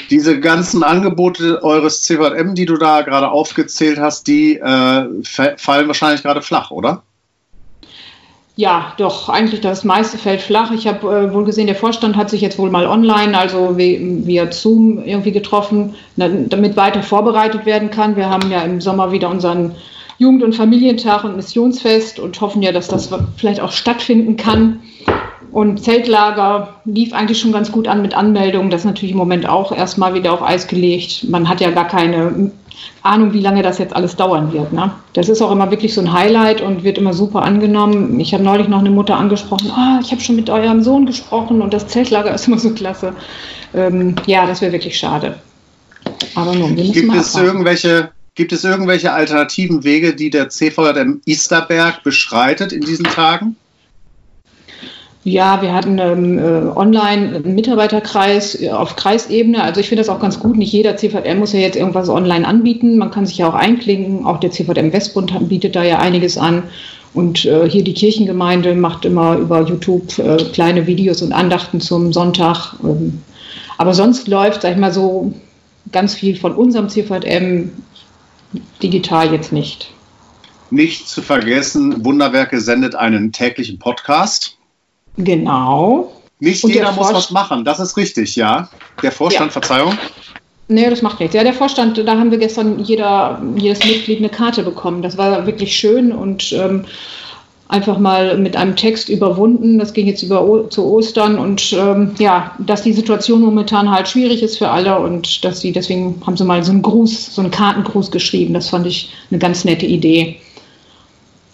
Diese 0.09 0.39
ganzen 0.39 0.83
Angebote 0.83 1.63
eures 1.63 2.03
CVM, 2.03 2.55
die 2.55 2.65
du 2.65 2.77
da 2.77 3.01
gerade 3.01 3.29
aufgezählt 3.29 3.99
hast, 3.99 4.27
die 4.27 4.57
äh, 4.57 5.05
fallen 5.23 5.87
wahrscheinlich 5.87 6.23
gerade 6.23 6.41
flach, 6.41 6.71
oder? 6.71 7.03
Ja, 8.57 8.93
doch, 8.97 9.27
eigentlich 9.27 9.59
das 9.59 9.83
meiste 9.83 10.17
fällt 10.17 10.41
flach. 10.41 10.71
Ich 10.71 10.87
habe 10.87 11.07
äh, 11.07 11.33
wohl 11.33 11.43
gesehen, 11.43 11.67
der 11.67 11.75
Vorstand 11.75 12.15
hat 12.15 12.29
sich 12.29 12.39
jetzt 12.39 12.57
wohl 12.57 12.69
mal 12.69 12.87
online, 12.87 13.37
also 13.37 13.77
via 13.77 14.49
Zoom 14.51 15.03
irgendwie 15.03 15.33
getroffen, 15.33 15.95
damit 16.15 16.77
weiter 16.77 17.03
vorbereitet 17.03 17.65
werden 17.65 17.89
kann. 17.89 18.15
Wir 18.15 18.29
haben 18.29 18.49
ja 18.49 18.61
im 18.61 18.79
Sommer 18.79 19.11
wieder 19.11 19.29
unseren 19.29 19.75
Jugend- 20.19 20.43
und 20.43 20.55
Familientag 20.55 21.25
und 21.25 21.35
Missionsfest 21.35 22.19
und 22.19 22.39
hoffen 22.39 22.61
ja, 22.61 22.71
dass 22.71 22.87
das 22.87 23.09
vielleicht 23.35 23.59
auch 23.59 23.73
stattfinden 23.73 24.37
kann. 24.37 24.79
Und 25.55 25.81
Zeltlager 25.81 26.81
lief 26.83 27.13
eigentlich 27.13 27.39
schon 27.39 27.53
ganz 27.53 27.71
gut 27.71 27.87
an 27.87 28.01
mit 28.01 28.13
Anmeldungen. 28.13 28.69
Das 28.69 28.81
ist 28.81 28.85
natürlich 28.87 29.13
im 29.13 29.17
Moment 29.17 29.47
auch 29.47 29.71
erstmal 29.71 30.13
wieder 30.13 30.33
auf 30.33 30.43
Eis 30.43 30.67
gelegt. 30.67 31.29
Man 31.29 31.47
hat 31.47 31.61
ja 31.61 31.71
gar 31.71 31.87
keine 31.87 32.51
Ahnung, 33.03 33.31
wie 33.31 33.39
lange 33.39 33.61
das 33.61 33.77
jetzt 33.77 33.95
alles 33.95 34.17
dauern 34.17 34.51
wird. 34.51 34.73
Ne? 34.73 34.91
Das 35.13 35.29
ist 35.29 35.41
auch 35.41 35.53
immer 35.53 35.71
wirklich 35.71 35.93
so 35.93 36.01
ein 36.01 36.11
Highlight 36.11 36.59
und 36.59 36.83
wird 36.83 36.97
immer 36.97 37.13
super 37.13 37.43
angenommen. 37.43 38.19
Ich 38.19 38.33
habe 38.33 38.43
neulich 38.43 38.67
noch 38.67 38.79
eine 38.79 38.89
Mutter 38.89 39.15
angesprochen, 39.15 39.71
oh, 39.71 40.01
ich 40.01 40.11
habe 40.11 40.19
schon 40.19 40.35
mit 40.35 40.49
eurem 40.49 40.83
Sohn 40.83 41.05
gesprochen 41.05 41.61
und 41.61 41.73
das 41.73 41.87
Zeltlager 41.87 42.33
ist 42.35 42.49
immer 42.49 42.59
so 42.59 42.71
klasse. 42.71 43.13
Ähm, 43.73 44.15
ja, 44.25 44.45
das 44.47 44.59
wäre 44.59 44.73
wirklich 44.73 44.97
schade. 44.97 45.35
Aber 46.35 46.53
nun, 46.53 46.75
wir 46.75 46.83
müssen 46.83 46.91
Gibt 46.91 47.07
mal 47.07 47.19
es 47.19 47.33
irgendwelche 47.33 48.09
Gibt 48.35 48.51
es 48.51 48.65
irgendwelche 48.65 49.13
alternativen 49.13 49.85
Wege, 49.85 50.13
die 50.13 50.29
der 50.29 50.49
CVJM 50.49 51.21
Isterberg 51.23 52.03
beschreitet 52.03 52.73
in 52.73 52.81
diesen 52.81 53.05
Tagen? 53.05 53.55
Ja, 55.25 55.63
wir 55.63 55.73
hatten 55.73 55.97
ähm, 55.97 56.37
äh, 56.37 56.69
online 56.75 57.37
einen 57.37 57.55
Mitarbeiterkreis 57.55 58.61
äh, 58.61 58.69
auf 58.69 58.95
Kreisebene. 58.95 59.63
Also 59.63 59.81
ich 59.81 59.89
finde 59.89 60.01
das 60.03 60.09
auch 60.09 60.19
ganz 60.19 60.39
gut. 60.39 60.55
Nicht 60.55 60.71
jeder 60.71 60.97
CVM 60.97 61.39
muss 61.39 61.51
ja 61.51 61.59
jetzt 61.59 61.75
irgendwas 61.75 62.09
online 62.09 62.47
anbieten. 62.47 62.99
Man 62.99 63.09
kann 63.09 63.25
sich 63.25 63.39
ja 63.39 63.49
auch 63.49 63.55
einklinken. 63.55 64.23
Auch 64.23 64.39
der 64.39 64.51
CVM 64.51 64.93
Westbund 64.93 65.49
bietet 65.49 65.75
da 65.75 65.83
ja 65.83 65.97
einiges 65.97 66.37
an. 66.37 66.61
Und 67.15 67.43
äh, 67.45 67.67
hier 67.67 67.83
die 67.83 67.95
Kirchengemeinde 67.95 68.75
macht 68.75 69.03
immer 69.03 69.37
über 69.37 69.61
YouTube 69.61 70.19
äh, 70.19 70.37
kleine 70.53 70.85
Videos 70.85 71.23
und 71.23 71.33
Andachten 71.33 71.81
zum 71.81 72.13
Sonntag. 72.13 72.75
Ähm, 72.83 73.23
aber 73.79 73.95
sonst 73.95 74.27
läuft, 74.27 74.61
sag 74.61 74.73
ich 74.73 74.77
mal 74.77 74.93
so, 74.93 75.33
ganz 75.91 76.13
viel 76.13 76.35
von 76.35 76.53
unserem 76.53 76.87
CVM 76.87 77.71
digital 78.83 79.33
jetzt 79.33 79.51
nicht. 79.51 79.91
Nicht 80.69 81.09
zu 81.09 81.23
vergessen, 81.23 82.05
Wunderwerke 82.05 82.61
sendet 82.61 82.93
einen 82.93 83.31
täglichen 83.31 83.79
Podcast. 83.79 84.54
Genau. 85.17 86.11
Nicht 86.39 86.63
Und 86.63 86.73
jeder 86.73 86.91
muss 86.91 87.13
was 87.13 87.31
machen, 87.31 87.63
das 87.63 87.79
ist 87.79 87.95
richtig, 87.95 88.35
ja. 88.35 88.69
Der 89.01 89.11
Vorstand, 89.11 89.47
ja. 89.47 89.51
Verzeihung. 89.51 89.97
Nee, 90.67 90.89
das 90.89 91.01
macht 91.01 91.19
nichts. 91.19 91.35
Ja, 91.35 91.43
der 91.43 91.53
Vorstand, 91.53 91.97
da 91.97 92.17
haben 92.17 92.31
wir 92.31 92.39
gestern 92.39 92.83
jeder, 92.83 93.41
jedes 93.55 93.79
Mitglied 93.79 94.17
eine 94.17 94.29
Karte 94.29 94.63
bekommen. 94.63 95.01
Das 95.01 95.17
war 95.17 95.45
wirklich 95.45 95.75
schön 95.75 96.11
und 96.11 96.51
ähm, 96.53 96.85
einfach 97.67 97.99
mal 97.99 98.37
mit 98.37 98.55
einem 98.55 98.75
Text 98.75 99.09
überwunden. 99.09 99.77
Das 99.77 99.93
ging 99.93 100.07
jetzt 100.07 100.23
über 100.23 100.69
zu 100.69 100.85
Ostern 100.85 101.37
und 101.37 101.73
ähm, 101.73 102.11
ja, 102.17 102.55
dass 102.59 102.81
die 102.81 102.93
Situation 102.93 103.41
momentan 103.41 103.91
halt 103.91 104.07
schwierig 104.07 104.41
ist 104.41 104.57
für 104.57 104.69
alle 104.69 104.99
und 104.99 105.45
dass 105.45 105.61
sie 105.61 105.71
deswegen 105.71 106.21
haben 106.25 106.37
sie 106.37 106.45
mal 106.45 106.63
so 106.63 106.71
einen 106.71 106.81
Gruß, 106.81 107.35
so 107.35 107.41
einen 107.41 107.51
Kartengruß 107.51 108.11
geschrieben. 108.11 108.53
Das 108.53 108.69
fand 108.69 108.87
ich 108.87 109.11
eine 109.29 109.39
ganz 109.39 109.65
nette 109.65 109.85
Idee. 109.85 110.37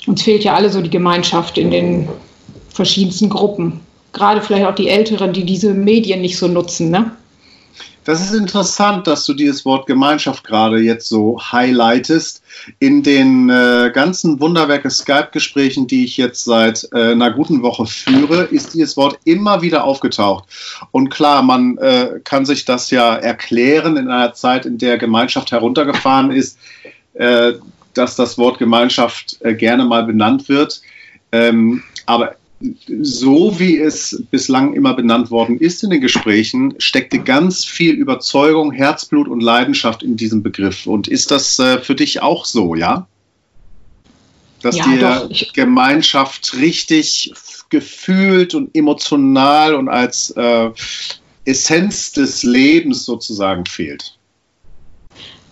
Uns 0.08 0.22
fehlt 0.24 0.44
ja 0.44 0.54
alle 0.54 0.70
so 0.70 0.82
die 0.82 0.90
Gemeinschaft 0.90 1.58
in 1.58 1.70
den 1.70 2.08
verschiedensten 2.74 3.30
Gruppen. 3.30 3.82
Gerade 4.14 4.42
vielleicht 4.42 4.66
auch 4.66 4.76
die 4.76 4.90
Älteren, 4.90 5.34
die 5.34 5.46
diese 5.46 5.74
Medien 5.74 6.22
nicht 6.22 6.38
so 6.38 6.48
nutzen. 6.48 6.90
Ne? 6.90 7.12
Das 8.04 8.20
ist 8.20 8.34
interessant, 8.34 9.06
dass 9.06 9.26
du 9.26 9.34
dieses 9.36 9.64
Wort 9.64 9.86
Gemeinschaft 9.86 10.44
gerade 10.44 10.80
jetzt 10.80 11.08
so 11.08 11.40
highlightest. 11.40 12.42
In 12.80 13.04
den 13.04 13.50
äh, 13.50 13.92
ganzen 13.94 14.40
Wunderwerke 14.40 14.90
Skype-Gesprächen, 14.90 15.86
die 15.86 16.06
ich 16.06 16.18
jetzt 16.18 16.44
seit 16.44 16.90
äh, 16.94 17.12
einer 17.12 17.32
guten 17.32 17.62
Woche 17.62 17.86
führe, 17.86 18.44
ist 18.44 18.74
dieses 18.74 18.98
Wort 18.98 19.20
immer 19.24 19.62
wieder 19.62 19.84
aufgetaucht. 19.84 20.46
Und 20.90 21.10
klar, 21.10 21.44
man 21.44 21.78
äh, 21.78 22.20
kann 22.24 22.46
sich 22.46 22.66
das 22.66 22.90
ja 22.90 23.16
erklären 23.16 23.98
in 23.98 24.10
einer 24.10 24.34
Zeit, 24.34 24.66
in 24.66 24.80
der 24.80 24.98
Gemeinschaft 24.98 25.52
heruntergefahren 25.52 26.32
ist, 26.32 26.58
äh, 27.14 27.54
dass 27.94 28.16
das 28.16 28.38
Wort 28.40 28.58
Gemeinschaft 28.58 29.38
äh, 29.42 29.54
gerne 29.54 29.86
mal 29.86 30.04
benannt 30.04 30.50
wird. 30.50 30.82
Ähm, 31.32 31.84
aber 32.08 32.36
so 33.02 33.60
wie 33.60 33.78
es 33.78 34.24
bislang 34.32 34.74
immer 34.74 34.94
benannt 34.94 35.32
worden 35.32 35.58
ist 35.60 35.84
in 35.84 35.90
den 35.90 36.02
Gesprächen, 36.02 36.76
steckte 36.78 37.20
ganz 37.20 37.66
viel 37.66 37.94
Überzeugung, 37.94 38.72
Herzblut 38.72 39.28
und 39.28 39.42
Leidenschaft 39.42 40.04
in 40.04 40.16
diesem 40.16 40.44
Begriff. 40.44 40.88
Und 40.88 41.08
ist 41.08 41.32
das 41.32 41.58
äh, 41.60 41.80
für 41.80 41.96
dich 41.96 42.22
auch 42.22 42.46
so, 42.46 42.76
ja? 42.76 43.08
Dass 44.62 44.78
ja, 44.78 44.86
dir 44.86 45.00
doch, 45.00 45.54
Gemeinschaft 45.54 46.56
richtig 46.58 47.34
gefühlt 47.70 48.54
und 48.54 48.76
emotional 48.76 49.74
und 49.74 49.90
als 49.90 50.32
äh, 50.32 50.70
Essenz 51.46 52.12
des 52.12 52.44
Lebens 52.44 53.06
sozusagen 53.06 53.66
fehlt? 53.66 54.18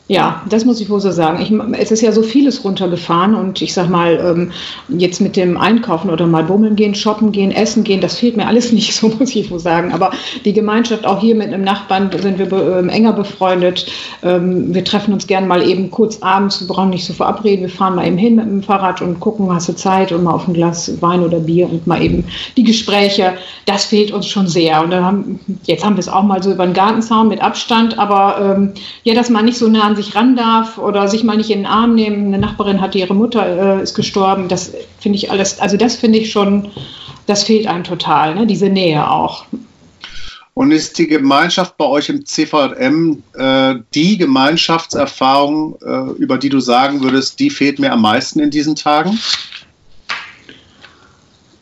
Ja, 0.10 0.42
das 0.50 0.66
muss 0.66 0.82
ich 0.82 0.90
wohl 0.90 1.00
so 1.00 1.12
sagen. 1.12 1.40
Ich, 1.40 1.54
es 1.80 1.92
ist 1.92 2.02
ja 2.02 2.12
so 2.12 2.24
vieles 2.24 2.64
runtergefahren 2.64 3.36
und 3.36 3.62
ich 3.62 3.76
sag 3.76 3.92
mal, 3.92 4.20
ähm, 4.20 4.52
jetzt 4.88 5.22
mit 5.22 5.36
dem 5.36 5.56
Einkaufen 5.56 6.10
oder 6.10 6.26
mal 6.26 6.46
bummeln 6.46 6.76
gehen, 6.76 6.96
shoppen 6.96 7.32
gehen, 7.32 7.52
essen 7.52 7.84
gehen, 7.84 8.02
das 8.02 8.18
fehlt 8.18 8.36
mir 8.36 8.48
alles 8.48 8.72
nicht, 8.74 8.96
so 8.96 9.10
muss 9.10 9.36
ich 9.36 9.52
wohl 9.52 9.60
sagen. 9.60 9.94
Aber 9.94 10.10
die 10.46 10.54
Gemeinschaft, 10.54 11.06
auch 11.06 11.20
hier 11.22 11.36
mit 11.36 11.50
einem 11.50 11.64
Nachbarn 11.64 12.10
sind 12.20 12.40
wir 12.40 12.52
ähm, 12.52 12.90
enger 12.90 13.14
befreundet. 13.14 13.86
Ähm, 14.24 14.74
wir 14.74 14.84
treffen 14.84 15.14
uns 15.14 15.28
gern 15.28 15.48
mal 15.48 15.62
eben 15.62 15.92
kurz 15.92 16.24
abends, 16.24 16.60
wir 16.60 16.68
brauchen 16.68 16.90
nicht 16.90 17.06
so 17.06 17.14
verabreden, 17.14 17.62
wir 17.62 17.70
fahren 17.70 17.94
mal 17.94 18.08
eben 18.08 18.18
hin 18.18 18.38
mit 18.38 18.46
dem 18.46 18.64
Fahrrad 18.64 19.04
und 19.04 19.20
gucken, 19.20 19.54
hast 19.54 19.70
du 19.70 19.76
Zeit 19.76 20.12
und 20.12 20.24
mal 20.24 20.34
auf 20.34 20.48
ein 20.48 20.56
Glas 20.56 20.92
Wein 21.04 21.22
oder 21.22 21.40
Bier 21.40 21.70
und 21.70 21.86
mal 21.86 22.02
eben 22.02 22.24
die 22.58 22.64
Gespräche. 22.64 23.34
Das 23.68 23.86
fehlt 23.86 24.12
uns 24.12 24.26
schon 24.26 24.48
sehr. 24.48 24.82
Und 24.82 24.90
dann 24.90 25.06
haben, 25.06 25.40
jetzt 25.66 25.86
haben 25.86 25.98
wir 25.98 26.00
es 26.00 26.10
auch 26.10 26.24
mal 26.24 26.42
so 26.42 26.52
über 26.52 26.66
den 26.66 26.74
Gartenzaun 26.74 27.28
mit 27.28 27.44
Abstand, 27.44 28.00
aber 28.00 28.72
ja, 29.04 29.14
dass 29.14 29.30
man 29.30 29.46
nicht 29.46 29.58
so 29.58 29.68
nah 29.68 29.84
an 29.84 29.99
sich 30.02 30.16
ran 30.16 30.36
darf 30.36 30.78
oder 30.78 31.08
sich 31.08 31.24
mal 31.24 31.38
nicht 31.38 31.50
in 31.50 31.60
den 31.60 31.66
Arm 31.66 31.96
nehmen. 31.96 32.28
Eine 32.28 32.40
Nachbarin 32.40 32.82
hatte 32.82 32.98
ihre 32.98 33.14
Mutter 33.14 33.80
äh, 33.80 33.84
ist 33.84 33.96
gestorben. 33.96 34.48
Das 34.48 34.72
finde 35.00 35.18
ich 35.18 35.32
alles, 35.32 35.60
also 35.60 35.78
das 35.78 35.96
finde 35.96 36.20
ich 36.20 36.32
schon, 36.32 36.70
das 37.26 37.44
fehlt 37.44 37.68
einem 37.68 37.84
total, 37.84 38.36
ne? 38.36 38.48
diese 38.48 38.70
Nähe 38.70 39.10
auch. 39.10 39.46
Und 40.54 40.72
ist 40.72 40.98
die 40.98 41.08
Gemeinschaft 41.08 41.78
bei 41.78 41.86
euch 41.86 42.10
im 42.10 42.26
CVM 42.26 43.24
äh, 43.34 43.76
die 43.94 44.18
Gemeinschaftserfahrung, 44.18 45.78
äh, 45.82 46.22
über 46.22 46.38
die 46.38 46.50
du 46.50 46.60
sagen 46.60 47.02
würdest, 47.02 47.40
die 47.40 47.50
fehlt 47.50 47.80
mir 47.80 47.94
am 47.94 48.02
meisten 48.02 48.40
in 48.40 48.50
diesen 48.50 48.76
Tagen? 48.76 49.18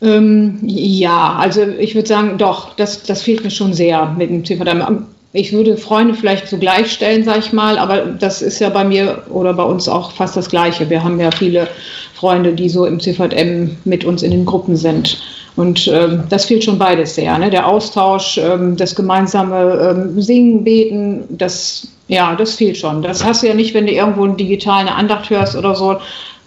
Ähm, 0.00 0.58
ja, 0.62 1.34
also 1.34 1.62
ich 1.62 1.94
würde 1.94 2.08
sagen, 2.08 2.38
doch, 2.38 2.74
das, 2.76 3.02
das 3.02 3.22
fehlt 3.22 3.44
mir 3.44 3.50
schon 3.50 3.72
sehr 3.72 4.14
mit 4.16 4.30
dem 4.30 4.44
CVM 4.44 5.06
ich 5.32 5.52
würde 5.52 5.76
Freunde 5.76 6.14
vielleicht 6.14 6.48
so 6.48 6.56
gleichstellen, 6.56 7.24
sage 7.24 7.40
ich 7.40 7.52
mal, 7.52 7.78
aber 7.78 8.06
das 8.06 8.40
ist 8.40 8.60
ja 8.60 8.70
bei 8.70 8.84
mir 8.84 9.24
oder 9.28 9.52
bei 9.52 9.62
uns 9.62 9.88
auch 9.88 10.12
fast 10.12 10.36
das 10.36 10.48
Gleiche. 10.48 10.88
Wir 10.88 11.04
haben 11.04 11.20
ja 11.20 11.30
viele 11.30 11.68
Freunde, 12.14 12.54
die 12.54 12.68
so 12.68 12.86
im 12.86 12.98
CVM 12.98 13.76
mit 13.84 14.04
uns 14.04 14.22
in 14.22 14.30
den 14.30 14.46
Gruppen 14.46 14.76
sind. 14.76 15.20
Und 15.54 15.88
ähm, 15.88 16.24
das 16.28 16.46
fehlt 16.46 16.64
schon 16.64 16.78
beides 16.78 17.16
sehr. 17.16 17.36
Ne? 17.36 17.50
Der 17.50 17.66
Austausch, 17.66 18.38
ähm, 18.38 18.76
das 18.76 18.94
gemeinsame 18.94 19.90
ähm, 19.90 20.20
Singen, 20.20 20.64
Beten, 20.64 21.24
das, 21.30 21.88
ja, 22.06 22.34
das 22.36 22.54
fehlt 22.54 22.76
schon. 22.76 23.02
Das 23.02 23.24
hast 23.24 23.42
du 23.42 23.48
ja 23.48 23.54
nicht, 23.54 23.74
wenn 23.74 23.86
du 23.86 23.92
irgendwo 23.92 24.26
digital 24.28 24.82
eine 24.82 24.94
Andacht 24.94 25.28
hörst 25.30 25.56
oder 25.56 25.74
so. 25.74 25.96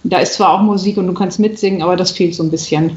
Da 0.02 0.18
ist 0.18 0.34
zwar 0.34 0.54
auch 0.54 0.62
Musik 0.62 0.96
und 0.96 1.06
du 1.06 1.12
kannst 1.12 1.38
mitsingen, 1.38 1.82
aber 1.82 1.96
das 1.96 2.10
fehlt 2.10 2.34
so 2.34 2.42
ein 2.42 2.50
bisschen. 2.50 2.96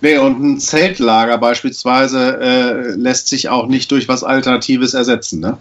Nee, 0.00 0.18
und 0.18 0.42
ein 0.42 0.60
Zeltlager 0.60 1.38
beispielsweise 1.38 2.38
äh, 2.40 2.90
lässt 2.96 3.28
sich 3.28 3.48
auch 3.48 3.66
nicht 3.66 3.90
durch 3.90 4.08
was 4.08 4.24
Alternatives 4.24 4.94
ersetzen, 4.94 5.40
ne? 5.40 5.56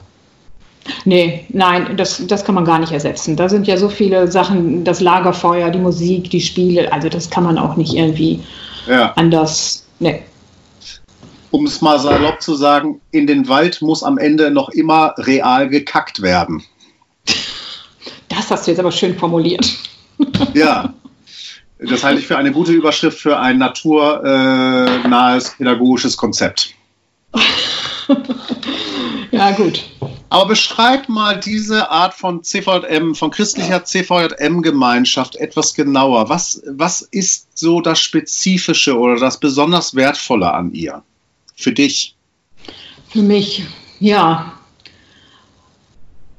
Nee, 1.03 1.45
nein, 1.49 1.97
das, 1.97 2.25
das 2.27 2.45
kann 2.45 2.53
man 2.53 2.65
gar 2.65 2.77
nicht 2.77 2.91
ersetzen. 2.91 3.35
Da 3.35 3.49
sind 3.49 3.65
ja 3.65 3.77
so 3.77 3.89
viele 3.89 4.31
Sachen, 4.31 4.83
das 4.83 5.01
Lagerfeuer, 5.01 5.71
die 5.71 5.79
Musik, 5.79 6.29
die 6.29 6.41
Spiele, 6.41 6.91
also 6.93 7.09
das 7.09 7.29
kann 7.29 7.43
man 7.43 7.57
auch 7.57 7.75
nicht 7.75 7.93
irgendwie 7.95 8.43
ja. 8.87 9.13
anders. 9.15 9.87
Nee. 9.99 10.21
Um 11.49 11.65
es 11.65 11.81
mal 11.81 11.97
salopp 11.99 12.41
zu 12.41 12.53
sagen, 12.53 13.01
in 13.11 13.25
den 13.25 13.47
Wald 13.47 13.81
muss 13.81 14.03
am 14.03 14.17
Ende 14.17 14.51
noch 14.51 14.69
immer 14.69 15.15
real 15.17 15.69
gekackt 15.69 16.21
werden. 16.21 16.63
Das 18.29 18.51
hast 18.51 18.67
du 18.67 18.71
jetzt 18.71 18.79
aber 18.79 18.91
schön 18.91 19.17
formuliert. 19.17 19.65
Ja, 20.53 20.93
Das 21.79 22.03
halte 22.03 22.19
ich 22.21 22.27
für 22.27 22.37
eine 22.37 22.51
gute 22.51 22.71
Überschrift 22.71 23.19
für 23.19 23.37
ein 23.37 23.57
naturnahes 23.57 25.55
pädagogisches 25.57 26.15
Konzept. 26.15 26.73
ja, 29.31 29.51
gut. 29.51 29.83
Aber 30.29 30.47
beschreib 30.47 31.07
mal 31.09 31.39
diese 31.39 31.91
Art 31.91 32.13
von 32.13 32.43
CVM, 32.43 33.13
von 33.13 33.31
christlicher 33.31 33.83
CVM-Gemeinschaft 33.83 35.35
etwas 35.35 35.73
genauer. 35.73 36.29
Was, 36.29 36.61
was 36.65 37.01
ist 37.01 37.57
so 37.57 37.81
das 37.81 37.99
Spezifische 37.99 38.97
oder 38.97 39.17
das 39.17 39.39
besonders 39.39 39.95
Wertvolle 39.95 40.53
an 40.53 40.73
ihr? 40.73 41.03
Für 41.55 41.71
dich? 41.71 42.15
Für 43.09 43.21
mich, 43.21 43.65
ja. 43.99 44.54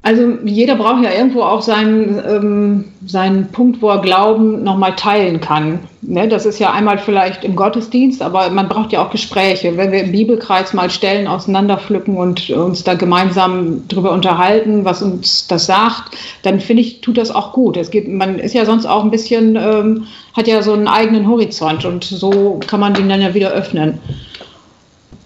Also 0.06 0.38
jeder 0.44 0.76
braucht 0.76 1.02
ja 1.02 1.10
irgendwo 1.10 1.42
auch 1.42 1.62
seinen, 1.62 2.22
ähm, 2.25 2.84
seinen 3.04 3.50
Punkt, 3.50 3.82
wo 3.82 3.88
er 3.88 4.00
Glauben 4.00 4.62
nochmal 4.62 4.94
teilen 4.94 5.40
kann. 5.40 5.80
Ne? 6.00 6.28
Das 6.28 6.46
ist 6.46 6.60
ja 6.60 6.70
einmal 6.72 6.98
vielleicht 6.98 7.42
im 7.42 7.56
Gottesdienst, 7.56 8.22
aber 8.22 8.50
man 8.50 8.68
braucht 8.68 8.92
ja 8.92 9.04
auch 9.04 9.10
Gespräche. 9.10 9.76
Wenn 9.76 9.90
wir 9.90 10.04
im 10.04 10.12
Bibelkreis 10.12 10.72
mal 10.75 10.90
Stellen 10.90 11.26
auseinanderpflücken 11.26 12.16
und 12.16 12.50
uns 12.50 12.84
da 12.84 12.94
gemeinsam 12.94 13.88
drüber 13.88 14.12
unterhalten, 14.12 14.84
was 14.84 15.02
uns 15.02 15.48
das 15.48 15.66
sagt, 15.66 16.16
dann 16.44 16.60
finde 16.60 16.82
ich, 16.82 17.00
tut 17.00 17.18
das 17.18 17.32
auch 17.32 17.52
gut. 17.52 17.76
Es 17.76 17.90
gibt, 17.90 18.06
man 18.06 18.38
ist 18.38 18.54
ja 18.54 18.64
sonst 18.64 18.86
auch 18.86 19.02
ein 19.02 19.10
bisschen, 19.10 19.56
ähm, 19.56 20.06
hat 20.36 20.46
ja 20.46 20.62
so 20.62 20.72
einen 20.72 20.86
eigenen 20.86 21.26
Horizont 21.26 21.84
und 21.84 22.04
so 22.04 22.60
kann 22.64 22.78
man 22.78 22.94
den 22.94 23.08
dann 23.08 23.22
ja 23.22 23.34
wieder 23.34 23.50
öffnen 23.50 23.98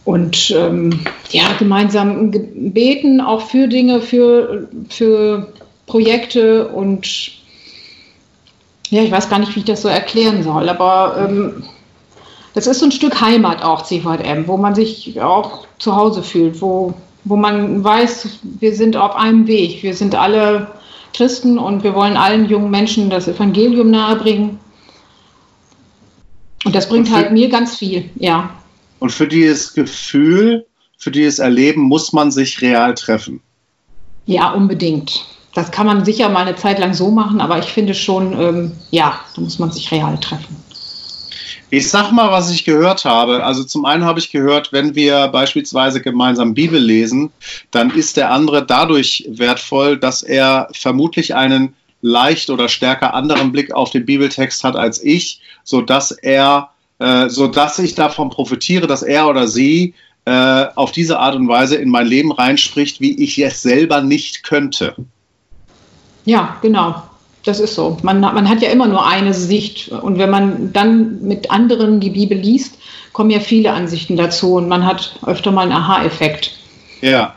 und 0.04 0.50
ähm, 0.50 1.00
ja, 1.30 1.44
gemeinsam 1.58 2.30
beten, 2.72 3.20
auch 3.20 3.42
für 3.42 3.68
Dinge, 3.68 4.00
für, 4.00 4.68
für 4.88 5.52
Projekte 5.86 6.68
und 6.68 7.32
ja, 8.90 9.02
ich 9.02 9.10
weiß 9.10 9.28
gar 9.28 9.38
nicht, 9.38 9.54
wie 9.54 9.60
ich 9.60 9.66
das 9.66 9.82
so 9.82 9.88
erklären 9.88 10.42
soll, 10.42 10.68
aber 10.68 11.28
ähm, 11.28 11.64
das 12.54 12.66
ist 12.66 12.80
so 12.80 12.86
ein 12.86 12.92
Stück 12.92 13.20
Heimat 13.20 13.62
auch, 13.62 13.82
CVM, 13.82 14.46
wo 14.46 14.56
man 14.56 14.74
sich 14.74 15.20
auch 15.20 15.66
zu 15.78 15.94
Hause 15.94 16.22
fühlt, 16.22 16.60
wo, 16.60 16.94
wo 17.24 17.36
man 17.36 17.84
weiß, 17.84 18.40
wir 18.42 18.74
sind 18.74 18.96
auf 18.96 19.14
einem 19.14 19.46
Weg, 19.46 19.82
wir 19.82 19.94
sind 19.94 20.14
alle 20.16 20.68
Christen 21.14 21.58
und 21.58 21.84
wir 21.84 21.94
wollen 21.94 22.16
allen 22.16 22.48
jungen 22.48 22.70
Menschen 22.70 23.10
das 23.10 23.28
Evangelium 23.28 23.90
nahebringen. 23.90 24.58
Und 26.64 26.74
das 26.74 26.88
bringt 26.88 27.10
halt 27.12 27.32
mir 27.32 27.48
ganz 27.48 27.76
viel, 27.76 28.10
ja. 28.16 28.50
Und 29.00 29.10
für 29.10 29.26
dieses 29.26 29.74
Gefühl, 29.74 30.66
für 30.96 31.10
dieses 31.10 31.40
Erleben 31.40 31.82
muss 31.82 32.12
man 32.12 32.30
sich 32.30 32.60
real 32.60 32.94
treffen. 32.94 33.40
Ja, 34.26 34.52
unbedingt. 34.52 35.24
Das 35.54 35.72
kann 35.72 35.86
man 35.86 36.04
sicher 36.04 36.28
mal 36.28 36.46
eine 36.46 36.54
Zeit 36.54 36.78
lang 36.78 36.94
so 36.94 37.10
machen, 37.10 37.40
aber 37.40 37.58
ich 37.58 37.64
finde 37.64 37.94
schon, 37.94 38.38
ähm, 38.40 38.72
ja, 38.90 39.18
da 39.34 39.40
muss 39.40 39.58
man 39.58 39.72
sich 39.72 39.90
real 39.90 40.18
treffen. 40.20 40.56
Ich 41.72 41.88
sag 41.88 42.10
mal, 42.10 42.32
was 42.32 42.50
ich 42.50 42.64
gehört 42.64 43.04
habe. 43.04 43.44
Also 43.44 43.62
zum 43.62 43.84
einen 43.84 44.04
habe 44.04 44.18
ich 44.18 44.32
gehört, 44.32 44.72
wenn 44.72 44.96
wir 44.96 45.28
beispielsweise 45.28 46.00
gemeinsam 46.00 46.52
Bibel 46.52 46.80
lesen, 46.80 47.30
dann 47.70 47.90
ist 47.90 48.16
der 48.16 48.32
andere 48.32 48.66
dadurch 48.66 49.24
wertvoll, 49.28 49.96
dass 49.96 50.22
er 50.22 50.68
vermutlich 50.72 51.34
einen 51.34 51.74
leicht 52.02 52.50
oder 52.50 52.68
stärker 52.68 53.14
anderen 53.14 53.52
Blick 53.52 53.72
auf 53.72 53.90
den 53.90 54.04
Bibeltext 54.04 54.64
hat 54.64 54.74
als 54.74 55.02
ich, 55.02 55.40
so 55.62 55.80
dass 55.80 56.10
er, 56.10 56.70
äh, 57.00 57.28
so 57.28 57.48
dass 57.48 57.78
ich 57.78 57.94
davon 57.94 58.30
profitiere, 58.30 58.86
dass 58.86 59.02
er 59.02 59.28
oder 59.28 59.48
sie 59.48 59.94
äh, 60.26 60.66
auf 60.76 60.92
diese 60.92 61.18
Art 61.18 61.34
und 61.34 61.48
Weise 61.48 61.76
in 61.76 61.88
mein 61.88 62.06
Leben 62.06 62.30
reinspricht, 62.30 63.00
wie 63.00 63.22
ich 63.22 63.38
es 63.42 63.62
selber 63.62 64.02
nicht 64.02 64.44
könnte. 64.44 64.94
Ja, 66.24 66.56
genau. 66.62 67.02
Das 67.44 67.58
ist 67.58 67.74
so. 67.74 67.96
Man, 68.02 68.20
man 68.20 68.48
hat 68.48 68.60
ja 68.60 68.70
immer 68.70 68.86
nur 68.86 69.06
eine 69.06 69.32
Sicht. 69.32 69.88
Und 69.88 70.18
wenn 70.18 70.28
man 70.28 70.74
dann 70.74 71.22
mit 71.22 71.50
anderen 71.50 71.98
die 71.98 72.10
Bibel 72.10 72.36
liest, 72.36 72.76
kommen 73.14 73.30
ja 73.30 73.40
viele 73.40 73.72
Ansichten 73.72 74.16
dazu 74.16 74.54
und 74.54 74.68
man 74.68 74.84
hat 74.84 75.18
öfter 75.26 75.50
mal 75.50 75.62
einen 75.62 75.72
Aha-Effekt. 75.72 76.58
Ja. 77.00 77.34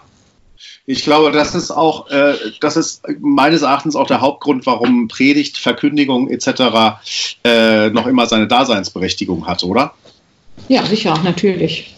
Ich 0.86 1.04
glaube, 1.04 1.32
das 1.32 1.56
ist 1.56 1.72
auch, 1.72 2.10
äh, 2.10 2.34
das 2.60 2.76
ist 2.76 3.04
meines 3.22 3.62
Erachtens 3.62 3.96
auch 3.96 4.08
der 4.08 4.20
Hauptgrund, 4.20 4.66
warum 4.66 5.08
Predigt, 5.08 5.58
Verkündigung 5.58 6.30
etc. 6.30 7.00
Äh, 7.46 7.90
noch 7.90 8.06
immer 8.06 8.26
seine 8.26 8.48
Daseinsberechtigung 8.48 9.48
hat, 9.48 9.64
oder? 9.64 9.94
Ja, 10.68 10.86
sicher, 10.86 11.18
natürlich. 11.24 11.96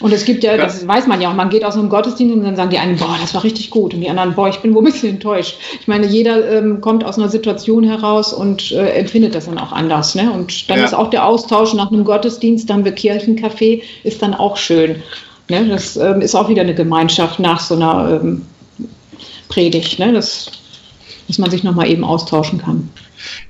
Und 0.00 0.12
es 0.12 0.24
gibt 0.24 0.42
ja, 0.42 0.56
das 0.56 0.86
weiß 0.86 1.06
man 1.06 1.20
ja 1.20 1.30
auch, 1.30 1.34
man 1.34 1.48
geht 1.48 1.64
aus 1.64 1.74
einem 1.74 1.88
Gottesdienst 1.88 2.34
und 2.34 2.42
dann 2.42 2.56
sagen 2.56 2.70
die 2.70 2.78
einen, 2.78 2.96
boah, 2.96 3.16
das 3.20 3.34
war 3.34 3.44
richtig 3.44 3.70
gut. 3.70 3.94
Und 3.94 4.00
die 4.00 4.10
anderen, 4.10 4.34
boah, 4.34 4.48
ich 4.48 4.58
bin 4.58 4.74
wohl 4.74 4.82
ein 4.82 4.86
bisschen 4.86 5.10
enttäuscht. 5.10 5.58
Ich 5.80 5.86
meine, 5.86 6.06
jeder 6.06 6.50
ähm, 6.50 6.80
kommt 6.80 7.04
aus 7.04 7.18
einer 7.18 7.28
Situation 7.28 7.84
heraus 7.84 8.32
und 8.32 8.72
äh, 8.72 8.94
empfindet 8.94 9.36
das 9.36 9.44
dann 9.44 9.58
auch 9.58 9.70
anders. 9.70 10.16
Ne? 10.16 10.32
Und 10.32 10.68
dann 10.68 10.78
ja. 10.78 10.84
ist 10.84 10.94
auch 10.94 11.10
der 11.10 11.24
Austausch 11.24 11.74
nach 11.74 11.92
einem 11.92 12.04
Gottesdienst, 12.04 12.68
dann 12.68 12.84
wir 12.84 12.96
Kirchencafé, 12.96 13.82
ist 14.02 14.22
dann 14.22 14.34
auch 14.34 14.56
schön. 14.56 15.02
Ne? 15.52 15.68
Das 15.68 15.96
ähm, 15.98 16.22
ist 16.22 16.34
auch 16.34 16.48
wieder 16.48 16.62
eine 16.62 16.74
Gemeinschaft 16.74 17.38
nach 17.38 17.60
so 17.60 17.76
einer 17.76 18.20
ähm, 18.22 18.46
Predigt, 19.48 19.98
ne? 19.98 20.14
das, 20.14 20.50
dass 21.28 21.38
man 21.38 21.50
sich 21.50 21.62
nochmal 21.62 21.90
eben 21.90 22.04
austauschen 22.04 22.58
kann. 22.58 22.88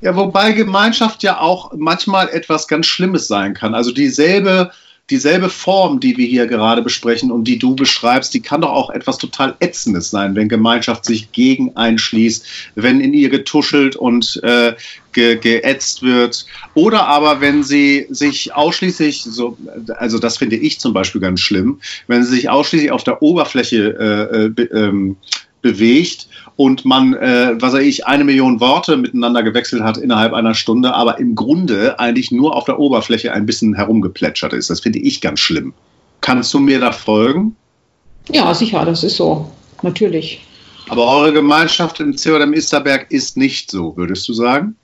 Ja, 0.00 0.16
wobei 0.16 0.50
Gemeinschaft 0.50 1.22
ja 1.22 1.38
auch 1.38 1.72
manchmal 1.76 2.28
etwas 2.30 2.66
ganz 2.66 2.86
Schlimmes 2.86 3.28
sein 3.28 3.54
kann. 3.54 3.76
Also 3.76 3.92
dieselbe 3.92 4.72
dieselbe 5.12 5.50
Form, 5.50 6.00
die 6.00 6.16
wir 6.16 6.26
hier 6.26 6.46
gerade 6.46 6.80
besprechen 6.80 7.30
und 7.30 7.44
die 7.44 7.58
du 7.58 7.76
beschreibst, 7.76 8.32
die 8.32 8.40
kann 8.40 8.62
doch 8.62 8.70
auch 8.70 8.90
etwas 8.90 9.18
total 9.18 9.54
Ätzendes 9.60 10.10
sein, 10.10 10.34
wenn 10.34 10.48
Gemeinschaft 10.48 11.04
sich 11.04 11.32
gegen 11.32 11.76
einschließt, 11.76 12.46
wenn 12.76 13.00
in 13.00 13.12
ihr 13.12 13.28
getuschelt 13.28 13.94
und 13.94 14.40
äh, 14.42 14.74
ge 15.12 15.36
geätzt 15.36 16.02
wird. 16.02 16.46
Oder 16.72 17.06
aber 17.06 17.42
wenn 17.42 17.62
sie 17.62 18.06
sich 18.08 18.54
ausschließlich, 18.54 19.22
so, 19.22 19.58
also 19.96 20.18
das 20.18 20.38
finde 20.38 20.56
ich 20.56 20.80
zum 20.80 20.94
Beispiel 20.94 21.20
ganz 21.20 21.40
schlimm, 21.40 21.80
wenn 22.06 22.24
sie 22.24 22.30
sich 22.30 22.48
ausschließlich 22.48 22.90
auf 22.90 23.04
der 23.04 23.20
Oberfläche 23.22 24.52
äh, 24.56 24.62
äh 24.62 24.64
ähm, 24.72 25.16
bewegt 25.62 26.28
und 26.56 26.84
man, 26.84 27.14
äh, 27.14 27.54
was 27.58 27.72
weiß 27.72 27.82
ich, 27.82 28.06
eine 28.06 28.24
Million 28.24 28.60
Worte 28.60 28.96
miteinander 28.96 29.42
gewechselt 29.42 29.82
hat 29.82 29.96
innerhalb 29.96 30.32
einer 30.32 30.54
Stunde, 30.54 30.94
aber 30.94 31.18
im 31.18 31.34
Grunde 31.34 31.98
eigentlich 31.98 32.30
nur 32.30 32.54
auf 32.54 32.64
der 32.64 32.78
Oberfläche 32.78 33.32
ein 33.32 33.46
bisschen 33.46 33.74
herumgeplätschert 33.74 34.52
ist. 34.52 34.68
Das 34.68 34.80
finde 34.80 34.98
ich 34.98 35.20
ganz 35.20 35.40
schlimm. 35.40 35.72
Kannst 36.20 36.52
du 36.52 36.58
mir 36.58 36.78
da 36.78 36.92
folgen? 36.92 37.56
Ja, 38.30 38.52
sicher, 38.54 38.84
das 38.84 39.02
ist 39.02 39.16
so. 39.16 39.50
Natürlich. 39.82 40.40
Aber 40.88 41.06
eure 41.06 41.32
Gemeinschaft 41.32 42.00
im 42.00 42.14
CODM 42.14 42.52
Isterberg 42.52 43.10
ist 43.10 43.36
nicht 43.36 43.70
so, 43.70 43.96
würdest 43.96 44.28
du 44.28 44.34
sagen? 44.34 44.76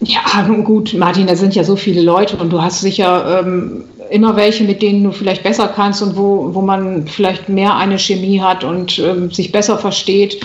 Ja, 0.00 0.46
gut, 0.62 0.94
Martin, 0.94 1.26
da 1.26 1.36
sind 1.36 1.54
ja 1.54 1.64
so 1.64 1.74
viele 1.74 2.02
Leute 2.02 2.36
und 2.36 2.52
du 2.52 2.60
hast 2.60 2.80
sicher 2.80 3.40
ähm, 3.40 3.84
immer 4.10 4.36
welche, 4.36 4.64
mit 4.64 4.82
denen 4.82 5.04
du 5.04 5.12
vielleicht 5.12 5.42
besser 5.42 5.68
kannst 5.68 6.02
und 6.02 6.16
wo, 6.16 6.54
wo 6.54 6.60
man 6.60 7.06
vielleicht 7.06 7.48
mehr 7.48 7.76
eine 7.76 7.98
Chemie 7.98 8.40
hat 8.40 8.64
und 8.64 8.98
ähm, 8.98 9.30
sich 9.30 9.52
besser 9.52 9.78
versteht. 9.78 10.40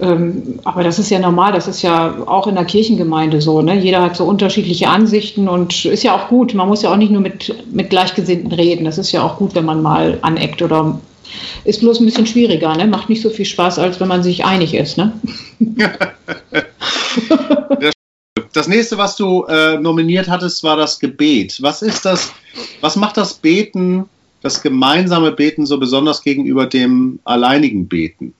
Ähm, 0.00 0.58
aber 0.64 0.82
das 0.82 0.98
ist 0.98 1.10
ja 1.10 1.18
normal, 1.18 1.52
das 1.52 1.68
ist 1.68 1.82
ja 1.82 2.14
auch 2.26 2.46
in 2.46 2.54
der 2.54 2.64
Kirchengemeinde 2.64 3.40
so. 3.40 3.62
Ne? 3.62 3.78
Jeder 3.78 4.02
hat 4.02 4.16
so 4.16 4.24
unterschiedliche 4.24 4.88
Ansichten 4.88 5.48
und 5.48 5.84
ist 5.84 6.04
ja 6.04 6.14
auch 6.16 6.28
gut. 6.28 6.54
Man 6.54 6.68
muss 6.68 6.82
ja 6.82 6.92
auch 6.92 6.96
nicht 6.96 7.12
nur 7.12 7.22
mit, 7.22 7.54
mit 7.72 7.90
Gleichgesinnten 7.90 8.52
reden. 8.52 8.84
Das 8.84 8.98
ist 8.98 9.12
ja 9.12 9.22
auch 9.22 9.36
gut, 9.36 9.54
wenn 9.54 9.64
man 9.64 9.82
mal 9.82 10.18
aneckt 10.22 10.62
oder 10.62 10.98
ist 11.64 11.80
bloß 11.80 12.00
ein 12.00 12.06
bisschen 12.06 12.26
schwieriger, 12.26 12.76
ne? 12.76 12.86
Macht 12.86 13.08
nicht 13.08 13.22
so 13.22 13.30
viel 13.30 13.46
Spaß, 13.46 13.78
als 13.78 14.00
wenn 14.00 14.08
man 14.08 14.22
sich 14.22 14.44
einig 14.44 14.74
ist, 14.74 14.98
ne? 14.98 15.12
Das 18.52 18.68
nächste, 18.68 18.98
was 18.98 19.16
du 19.16 19.44
äh, 19.44 19.78
nominiert 19.78 20.28
hattest, 20.28 20.62
war 20.62 20.76
das 20.76 20.98
Gebet. 21.00 21.62
Was 21.62 21.82
ist 21.82 22.04
das? 22.04 22.32
Was 22.80 22.96
macht 22.96 23.16
das 23.16 23.34
Beten, 23.34 24.04
das 24.42 24.60
gemeinsame 24.60 25.32
Beten 25.32 25.64
so 25.64 25.78
besonders 25.78 26.22
gegenüber 26.22 26.66
dem 26.66 27.18
alleinigen 27.24 27.88
Beten? 27.88 28.34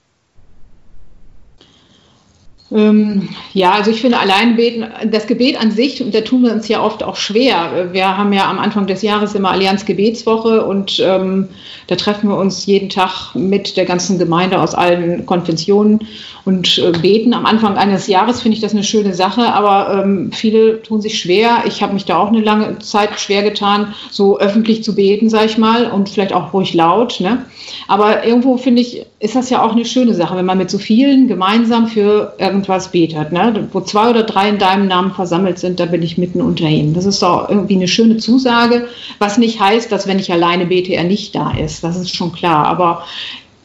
Ähm, 2.74 3.28
ja, 3.52 3.72
also 3.72 3.90
ich 3.90 4.00
finde 4.00 4.18
allein 4.18 4.56
beten, 4.56 4.87
das 5.11 5.26
Gebet 5.26 5.61
an 5.61 5.70
sich, 5.70 6.02
und 6.02 6.14
da 6.14 6.22
tun 6.22 6.42
wir 6.42 6.52
uns 6.52 6.68
ja 6.68 6.82
oft 6.82 7.02
auch 7.02 7.16
schwer. 7.16 7.88
Wir 7.92 8.16
haben 8.16 8.32
ja 8.32 8.48
am 8.48 8.58
Anfang 8.58 8.87
des 8.87 9.02
Jahres 9.02 9.35
immer 9.35 9.50
Allianz 9.50 9.85
Gebetswoche 9.85 10.64
und 10.64 10.98
ähm, 11.04 11.48
da 11.88 11.96
treffen 11.96 12.30
wir 12.30 12.37
uns 12.37 12.64
jeden 12.66 12.88
Tag 12.88 13.35
mit 13.35 13.76
der 13.76 13.85
ganzen 13.85 14.18
Gemeinde 14.18 14.61
aus 14.61 14.74
allen 14.74 15.26
Konfessionen 15.26 16.00
und 16.44 16.78
äh, 16.78 16.92
beten. 16.92 17.35
Am 17.35 17.46
Anfang 17.46 17.76
eines 17.76 18.06
Jahres 18.06 18.40
finde 18.40 18.56
ich 18.56 18.62
das 18.62 18.72
eine 18.72 18.85
schöne 18.85 19.14
Sache, 19.14 19.52
aber 19.52 20.02
ähm, 20.02 20.32
viele 20.32 20.82
tun 20.82 21.00
sich 21.00 21.20
schwer. 21.20 21.64
Ich 21.66 21.82
habe 21.82 21.94
mich 21.94 22.04
da 22.04 22.16
auch 22.16 22.28
eine 22.28 22.40
lange 22.40 22.78
Zeit 22.78 23.20
schwer 23.20 23.42
getan, 23.42 23.94
so 24.11 24.38
öffentlich 24.38 24.82
zu 24.82 24.94
beten, 24.94 25.28
sage 25.28 25.46
ich 25.46 25.58
mal, 25.58 25.90
und 25.90 26.08
vielleicht 26.08 26.32
auch 26.32 26.52
ruhig 26.52 26.74
laut. 26.74 27.20
Ne? 27.20 27.44
Aber 27.87 28.24
irgendwo 28.24 28.56
finde 28.56 28.82
ich, 28.82 29.04
ist 29.20 29.37
das 29.37 29.50
ja 29.50 29.62
auch 29.62 29.72
eine 29.72 29.85
schöne 29.85 30.14
Sache, 30.14 30.37
wenn 30.37 30.46
man 30.46 30.58
mit 30.58 30.70
so 30.70 30.78
vielen 30.78 31.28
gemeinsam 31.28 31.87
für 31.87 32.35
irgendwas 32.62 32.92
betet. 32.92 33.33
Ne? 33.33 33.68
Wo 33.72 33.81
zwei 33.81 34.11
oder 34.11 34.22
drei 34.22 34.48
in 34.48 34.59
deinem 34.59 34.87
Namen 34.87 35.12
versammelt 35.12 35.59
sind, 35.59 35.81
da 35.81 35.87
bin 35.87 36.03
ich 36.03 36.18
mitten 36.18 36.40
unter 36.40 36.66
ihnen. 36.66 36.94
Das 36.94 37.05
ist 37.05 37.22
doch 37.22 37.48
irgendwie 37.48 37.75
eine 37.75 37.88
schöne 37.88 38.18
Zusage, 38.18 38.88
was 39.18 39.38
nicht 39.38 39.61
heißt, 39.61 39.90
dass 39.90 40.07
wenn 40.07 40.18
ich 40.18 40.33
alleine 40.33 40.66
bete, 40.66 40.94
er 40.94 41.05
nicht 41.05 41.35
da 41.35 41.53
ist. 41.53 41.83
Das 41.83 41.96
ist 41.96 42.14
schon 42.14 42.33
klar. 42.33 42.66
Aber 42.66 43.05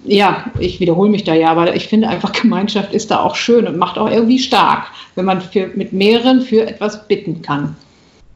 ja, 0.03 0.51
ich 0.59 0.79
wiederhole 0.79 1.09
mich 1.09 1.23
da 1.23 1.35
ja, 1.35 1.49
aber 1.49 1.75
ich 1.75 1.87
finde 1.87 2.07
einfach, 2.09 2.31
Gemeinschaft 2.31 2.93
ist 2.93 3.11
da 3.11 3.21
auch 3.21 3.35
schön 3.35 3.67
und 3.67 3.77
macht 3.77 3.97
auch 3.97 4.09
irgendwie 4.09 4.39
stark, 4.39 4.87
wenn 5.15 5.25
man 5.25 5.41
für, 5.41 5.67
mit 5.75 5.93
mehreren 5.93 6.41
für 6.41 6.67
etwas 6.67 7.07
bitten 7.07 7.41
kann. 7.41 7.75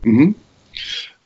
Mhm. 0.04 0.36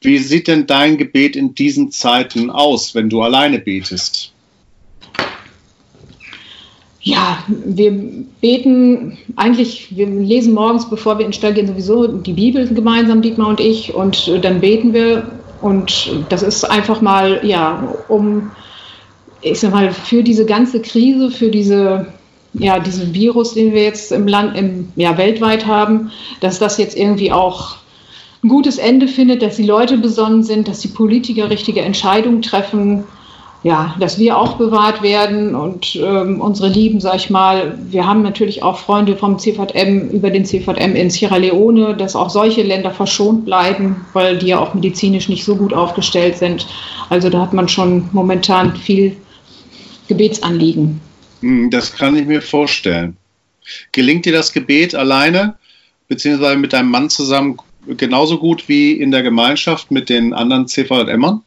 Wie 0.01 0.17
sieht 0.19 0.47
denn 0.47 0.67
dein 0.67 0.97
Gebet 0.97 1.35
in 1.35 1.55
diesen 1.55 1.91
Zeiten 1.91 2.51
aus, 2.51 2.93
wenn 2.93 3.09
du 3.09 3.21
alleine 3.21 3.59
betest? 3.59 4.34
Ja, 7.07 7.43
wir 7.47 7.91
beten 8.41 9.19
eigentlich, 9.35 9.95
wir 9.95 10.07
lesen 10.07 10.55
morgens, 10.55 10.89
bevor 10.89 11.19
wir 11.19 11.25
in 11.25 11.29
den 11.29 11.37
Stall 11.37 11.53
gehen, 11.53 11.67
sowieso 11.67 12.07
die 12.07 12.33
Bibel 12.33 12.67
gemeinsam, 12.67 13.21
Dietmar 13.21 13.49
und 13.49 13.59
ich, 13.59 13.93
und 13.93 14.43
dann 14.43 14.59
beten 14.59 14.91
wir. 14.91 15.29
Und 15.61 16.09
das 16.29 16.41
ist 16.41 16.63
einfach 16.63 17.01
mal, 17.01 17.41
ja, 17.45 17.93
um, 18.07 18.49
ich 19.41 19.59
sag 19.59 19.71
mal, 19.71 19.91
für 19.91 20.23
diese 20.23 20.47
ganze 20.47 20.81
Krise, 20.81 21.29
für 21.29 21.49
diese, 21.49 22.07
ja, 22.55 22.79
diesen 22.79 23.13
Virus, 23.13 23.53
den 23.53 23.71
wir 23.73 23.83
jetzt 23.83 24.11
im 24.11 24.27
Land, 24.27 24.57
im, 24.57 24.87
ja, 24.95 25.15
weltweit 25.15 25.67
haben, 25.67 26.09
dass 26.39 26.57
das 26.57 26.79
jetzt 26.79 26.97
irgendwie 26.97 27.31
auch 27.31 27.75
ein 28.43 28.49
gutes 28.49 28.79
Ende 28.79 29.07
findet, 29.07 29.43
dass 29.43 29.57
die 29.57 29.63
Leute 29.63 29.99
besonnen 29.99 30.41
sind, 30.41 30.67
dass 30.67 30.79
die 30.79 30.87
Politiker 30.87 31.51
richtige 31.51 31.81
Entscheidungen 31.81 32.41
treffen 32.41 33.03
ja, 33.65 33.95
dass 33.99 34.19
wir 34.19 34.37
auch 34.37 34.57
bewahrt 34.57 35.01
werden 35.01 35.55
und 35.55 35.95
ähm, 35.95 36.39
unsere 36.39 36.69
Lieben, 36.69 37.01
sag 37.01 37.15
ich 37.15 37.31
mal, 37.31 37.75
wir 37.89 38.05
haben 38.05 38.21
natürlich 38.21 38.61
auch 38.61 38.77
Freunde 38.77 39.17
vom 39.17 39.39
CVM 39.39 40.11
über 40.11 40.29
den 40.29 40.45
CVM 40.45 40.95
in 40.95 41.09
Sierra 41.09 41.37
Leone, 41.37 41.97
dass 41.97 42.15
auch 42.15 42.29
solche 42.29 42.61
Länder 42.61 42.91
verschont 42.91 43.43
bleiben, 43.43 44.05
weil 44.13 44.37
die 44.37 44.49
ja 44.49 44.59
auch 44.59 44.75
medizinisch 44.75 45.29
nicht 45.29 45.43
so 45.43 45.55
gut 45.55 45.73
aufgestellt 45.73 46.37
sind. 46.37 46.67
Also 47.09 47.31
da 47.31 47.41
hat 47.41 47.53
man 47.53 47.67
schon 47.67 48.07
momentan 48.11 48.75
viel 48.75 49.17
Gebetsanliegen. 50.09 51.01
Hm, 51.41 51.71
das 51.71 51.91
kann 51.91 52.15
ich 52.15 52.27
mir 52.27 52.43
vorstellen. 52.43 53.17
Gelingt 53.91 54.27
dir 54.27 54.33
das 54.33 54.53
Gebet 54.53 54.93
alleine, 54.93 55.55
beziehungsweise 56.07 56.57
mit 56.57 56.71
deinem 56.71 56.91
Mann 56.91 57.09
zusammen 57.09 57.57
genauso 57.87 58.37
gut 58.37 58.69
wie 58.69 58.91
in 58.91 59.09
der 59.09 59.23
Gemeinschaft 59.23 59.89
mit 59.89 60.09
den 60.09 60.35
anderen 60.35 60.67
CVMern? 60.67 61.41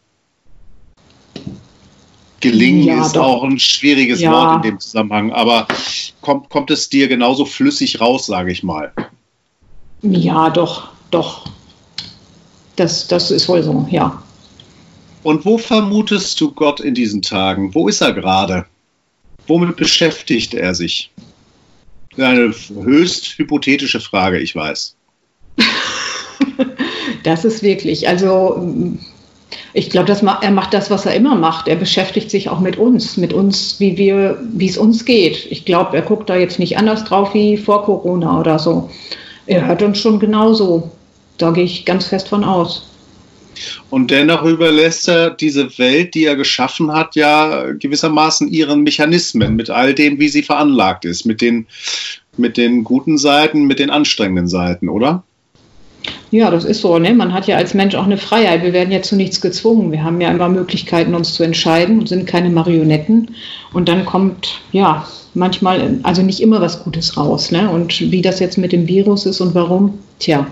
Gelingen 2.41 2.85
ja, 2.85 3.05
ist 3.05 3.17
doch. 3.17 3.25
auch 3.25 3.43
ein 3.43 3.59
schwieriges 3.59 4.21
ja. 4.21 4.33
Wort 4.33 4.57
in 4.57 4.71
dem 4.71 4.81
Zusammenhang, 4.81 5.33
aber 5.33 5.67
kommt, 6.21 6.49
kommt 6.51 6.71
es 6.71 6.89
dir 6.89 7.09
genauso 7.09 7.45
flüssig 7.45 8.01
raus, 8.01 8.27
sage 8.27 8.53
ich 8.53 8.63
mal? 8.63 8.93
Ja, 10.03 10.51
doch, 10.51 10.89
doch. 11.11 11.47
Das, 12.77 13.09
das 13.09 13.33
ist 13.33 13.49
wohl 13.49 13.63
so, 13.63 13.87
ja. 13.91 14.23
Und 15.25 15.45
wo 15.45 15.59
vermutest 15.59 16.41
du 16.41 16.53
Gott 16.53 16.79
in 16.79 16.95
diesen 16.95 17.23
Tagen? 17.23 17.75
Wo 17.75 17.89
ist 17.89 18.01
er 18.01 18.13
gerade? 18.13 18.67
Womit 19.49 19.77
beschäftigt 19.77 20.55
er 20.55 20.75
sich? 20.75 21.11
Eine 22.17 22.55
höchst 22.83 23.39
hypothetische 23.39 24.01
Frage, 24.01 24.39
ich 24.39 24.55
weiß. 24.55 24.95
das 27.25 27.45
ist 27.45 27.63
wirklich, 27.63 28.07
also 28.07 28.97
ich 29.79 29.91
glaube, 29.91 30.13
er 30.13 30.51
macht 30.51 30.75
das, 30.75 30.91
was 30.91 31.07
er 31.07 31.15
immer 31.15 31.37
macht. 31.37 31.69
Er 31.69 31.77
beschäftigt 31.77 32.33
sich 32.33 32.49
auch 32.49 32.59
mit 32.59 32.77
uns, 32.79 33.17
mit 33.17 33.33
uns, 33.33 33.79
wie 33.79 33.97
wir, 33.97 34.37
wie 34.53 34.69
es 34.69 34.77
uns 34.77 35.05
geht. 35.05 35.47
Ich 35.51 35.65
glaube, 35.65 35.97
er 35.97 36.03
guckt 36.03 36.29
da 36.29 36.37
jetzt 36.37 36.59
nicht 36.59 36.77
anders 36.77 37.05
drauf 37.05 37.33
wie 37.33 37.57
vor 37.57 37.85
Corona 37.85 38.41
oder 38.41 38.59
so. 38.59 38.91
Er 39.47 39.67
hört 39.67 39.83
uns 39.83 40.01
schon 40.01 40.19
genauso. 40.19 40.91
Da 41.39 41.53
gehe 41.53 41.63
ich 41.63 41.85
ganz 41.85 42.09
fest 42.09 42.27
von 42.27 42.43
aus. 42.43 42.91
Und 43.89 44.11
dennoch 44.11 44.43
überlässt 44.43 45.09
er 45.09 45.31
diese 45.31 45.79
Welt, 45.79 46.15
die 46.15 46.25
er 46.25 46.35
geschaffen 46.35 46.93
hat, 46.93 47.15
ja 47.15 47.71
gewissermaßen 47.71 48.49
ihren 48.49 48.83
Mechanismen, 48.83 49.55
mit 49.55 49.71
all 49.71 49.95
dem, 49.95 50.19
wie 50.19 50.29
sie 50.29 50.43
veranlagt 50.43 51.05
ist, 51.05 51.25
mit 51.25 51.41
den, 51.41 51.69
mit 52.37 52.57
den 52.57 52.83
guten 52.83 53.17
Seiten, 53.17 53.67
mit 53.67 53.79
den 53.79 53.91
anstrengenden 53.91 54.49
Seiten, 54.49 54.89
oder? 54.89 55.23
Ja, 56.31 56.51
das 56.51 56.65
ist 56.65 56.83
so. 56.83 56.99
Ne? 56.99 57.15
Man 57.15 57.33
hat 57.33 57.47
ja 57.47 57.57
als 57.57 57.75
Mensch 57.75 57.95
auch 57.95 58.05
eine 58.05 58.19
Freiheit. 58.19 58.63
Wir 58.63 58.73
werden 58.73 58.93
ja 58.93 59.01
zu 59.03 59.17
nichts 59.17 59.41
gezwungen. 59.41 59.93
Wir 59.93 60.05
haben 60.05 60.21
ja 60.21 60.31
immer 60.31 60.49
Möglichkeiten, 60.49 61.15
uns 61.15 61.35
zu 61.35 61.43
entscheiden 61.43 62.01
und 62.01 62.09
sind 62.09 62.27
keine 62.27 62.51
Marionetten. 62.51 63.35
Und 63.73 63.89
dann 63.89 64.05
kommt, 64.05 64.61
ja, 64.73 65.07
manchmal, 65.35 66.01
also 66.03 66.23
nicht 66.23 66.41
immer 66.41 66.61
was 66.61 66.85
Gutes 66.85 67.17
raus. 67.17 67.51
Ne? 67.51 67.71
Und 67.71 68.01
wie 68.01 68.23
das 68.23 68.41
jetzt 68.41 68.59
mit 68.59 68.73
dem 68.73 68.87
Virus 68.87 69.25
ist 69.25 69.41
und 69.41 69.55
warum, 69.55 69.95
tja, 70.19 70.47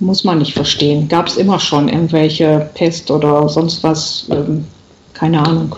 muss 0.00 0.24
man 0.24 0.38
nicht 0.38 0.54
verstehen. 0.54 1.08
Gab 1.08 1.28
es 1.28 1.36
immer 1.36 1.58
schon 1.58 1.88
irgendwelche 1.88 2.70
Pest 2.74 3.10
oder 3.10 3.48
sonst 3.48 3.82
was, 3.82 4.26
ähm, 4.30 4.64
keine 5.14 5.40
Ahnung. 5.40 5.76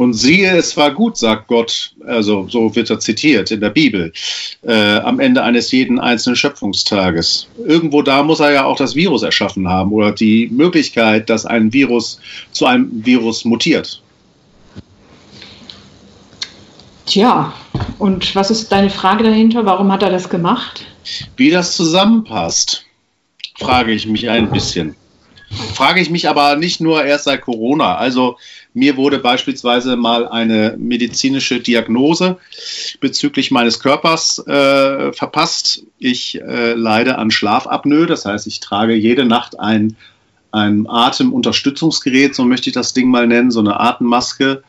Und 0.00 0.14
siehe, 0.14 0.56
es 0.56 0.78
war 0.78 0.92
gut, 0.92 1.18
sagt 1.18 1.46
Gott, 1.48 1.92
also 2.06 2.48
so 2.48 2.74
wird 2.74 2.88
er 2.88 3.00
zitiert 3.00 3.50
in 3.50 3.60
der 3.60 3.68
Bibel, 3.68 4.14
äh, 4.62 4.96
am 4.96 5.20
Ende 5.20 5.42
eines 5.42 5.70
jeden 5.72 6.00
einzelnen 6.00 6.36
Schöpfungstages. 6.36 7.48
Irgendwo 7.66 8.00
da 8.00 8.22
muss 8.22 8.40
er 8.40 8.50
ja 8.50 8.64
auch 8.64 8.78
das 8.78 8.94
Virus 8.94 9.22
erschaffen 9.22 9.68
haben 9.68 9.92
oder 9.92 10.12
die 10.12 10.48
Möglichkeit, 10.50 11.28
dass 11.28 11.44
ein 11.44 11.74
Virus 11.74 12.18
zu 12.50 12.64
einem 12.64 12.88
Virus 13.04 13.44
mutiert. 13.44 14.00
Tja, 17.04 17.52
und 17.98 18.34
was 18.34 18.50
ist 18.50 18.72
deine 18.72 18.88
Frage 18.88 19.24
dahinter? 19.24 19.66
Warum 19.66 19.92
hat 19.92 20.02
er 20.02 20.10
das 20.10 20.30
gemacht? 20.30 20.86
Wie 21.36 21.50
das 21.50 21.76
zusammenpasst, 21.76 22.86
frage 23.58 23.92
ich 23.92 24.06
mich 24.06 24.30
ein 24.30 24.50
bisschen. 24.50 24.96
Frage 25.74 26.00
ich 26.00 26.10
mich 26.10 26.28
aber 26.28 26.56
nicht 26.56 26.80
nur 26.80 27.04
erst 27.04 27.24
seit 27.24 27.42
Corona. 27.42 27.96
Also 27.96 28.38
mir 28.72 28.96
wurde 28.96 29.18
beispielsweise 29.18 29.96
mal 29.96 30.28
eine 30.28 30.76
medizinische 30.78 31.60
Diagnose 31.60 32.38
bezüglich 33.00 33.50
meines 33.50 33.80
Körpers 33.80 34.38
äh, 34.46 35.12
verpasst. 35.12 35.84
Ich 35.98 36.40
äh, 36.40 36.74
leide 36.74 37.18
an 37.18 37.30
Schlafapnoe, 37.30 38.06
das 38.06 38.24
heißt, 38.24 38.46
ich 38.46 38.60
trage 38.60 38.94
jede 38.94 39.24
Nacht 39.24 39.58
ein, 39.58 39.96
ein 40.52 40.86
Atemunterstützungsgerät, 40.88 42.34
so 42.34 42.44
möchte 42.44 42.70
ich 42.70 42.74
das 42.74 42.92
Ding 42.92 43.08
mal 43.08 43.26
nennen, 43.26 43.50
so 43.50 43.60
eine 43.60 43.80
Atemmaske. 43.80 44.62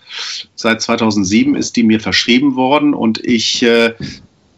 Seit 0.56 0.82
2007 0.82 1.56
ist 1.56 1.76
die 1.76 1.84
mir 1.84 2.00
verschrieben 2.00 2.56
worden 2.56 2.94
und 2.94 3.24
ich 3.24 3.62
äh, 3.64 3.94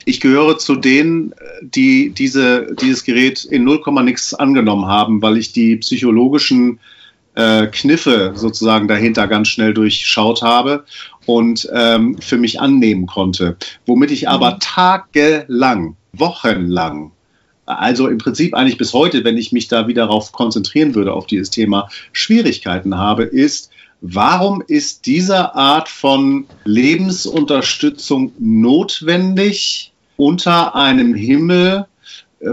ich 0.06 0.20
gehöre 0.20 0.58
zu 0.58 0.76
denen, 0.76 1.34
die 1.62 2.10
diese, 2.10 2.76
dieses 2.82 3.04
Gerät 3.04 3.46
in 3.46 3.64
0, 3.64 3.82
nix 4.04 4.34
angenommen 4.34 4.86
haben, 4.86 5.22
weil 5.22 5.38
ich 5.38 5.54
die 5.54 5.78
psychologischen 5.78 6.80
äh, 7.36 7.68
Kniffe 7.68 8.34
sozusagen 8.36 8.88
dahinter 8.88 9.28
ganz 9.28 9.48
schnell 9.48 9.74
durchschaut 9.74 10.42
habe 10.42 10.86
und 11.26 11.68
ähm, 11.74 12.18
für 12.20 12.38
mich 12.38 12.60
annehmen 12.60 13.06
konnte. 13.06 13.58
Womit 13.86 14.12
ich 14.12 14.30
aber 14.30 14.56
mhm. 14.56 14.60
tagelang, 14.60 15.96
wochenlang, 16.14 17.12
also 17.66 18.08
im 18.08 18.18
Prinzip 18.18 18.54
eigentlich 18.54 18.78
bis 18.78 18.94
heute, 18.94 19.24
wenn 19.24 19.38
ich 19.38 19.52
mich 19.52 19.68
da 19.68 19.88
wieder 19.88 20.06
darauf 20.06 20.32
konzentrieren 20.32 20.96
würde, 20.96 21.14
auf 21.14 21.28
dieses 21.28 21.50
Thema, 21.50 21.90
Schwierigkeiten 22.12 22.98
habe, 22.98 23.24
ist, 23.24 23.70
Warum 24.06 24.62
ist 24.68 25.06
diese 25.06 25.56
Art 25.56 25.88
von 25.88 26.46
Lebensunterstützung 26.66 28.34
notwendig 28.38 29.94
unter 30.18 30.76
einem 30.76 31.16
Himmel, 31.16 31.86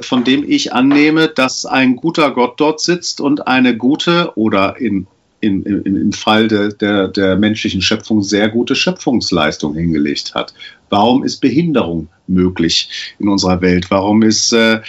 von 0.01 0.25
dem 0.25 0.49
ich 0.49 0.73
annehme, 0.73 1.29
dass 1.29 1.67
ein 1.67 1.97
guter 1.97 2.31
Gott 2.33 2.61
dort 2.61 2.81
sitzt 2.81 3.21
und 3.21 3.47
eine 3.47 3.77
gute 3.77 4.33
oder 4.37 4.77
in, 4.79 5.07
in, 5.41 5.63
in, 5.65 5.97
im 5.97 6.13
Fall 6.13 6.49
de, 6.49 6.75
der, 6.75 7.09
der 7.09 7.37
menschlichen 7.37 7.83
Schöpfung 7.83 8.23
sehr 8.23 8.49
gute 8.49 8.75
Schöpfungsleistung 8.75 9.75
hingelegt 9.75 10.35
hat. 10.35 10.55
Warum 10.89 11.25
ist 11.25 11.41
Behinderung 11.41 12.09
möglich 12.27 13.15
in 13.19 13.29
unserer 13.29 13.61
Welt? 13.61 13.91
Warum 13.91 14.23
ist 14.23 14.53
äh, 14.53 14.81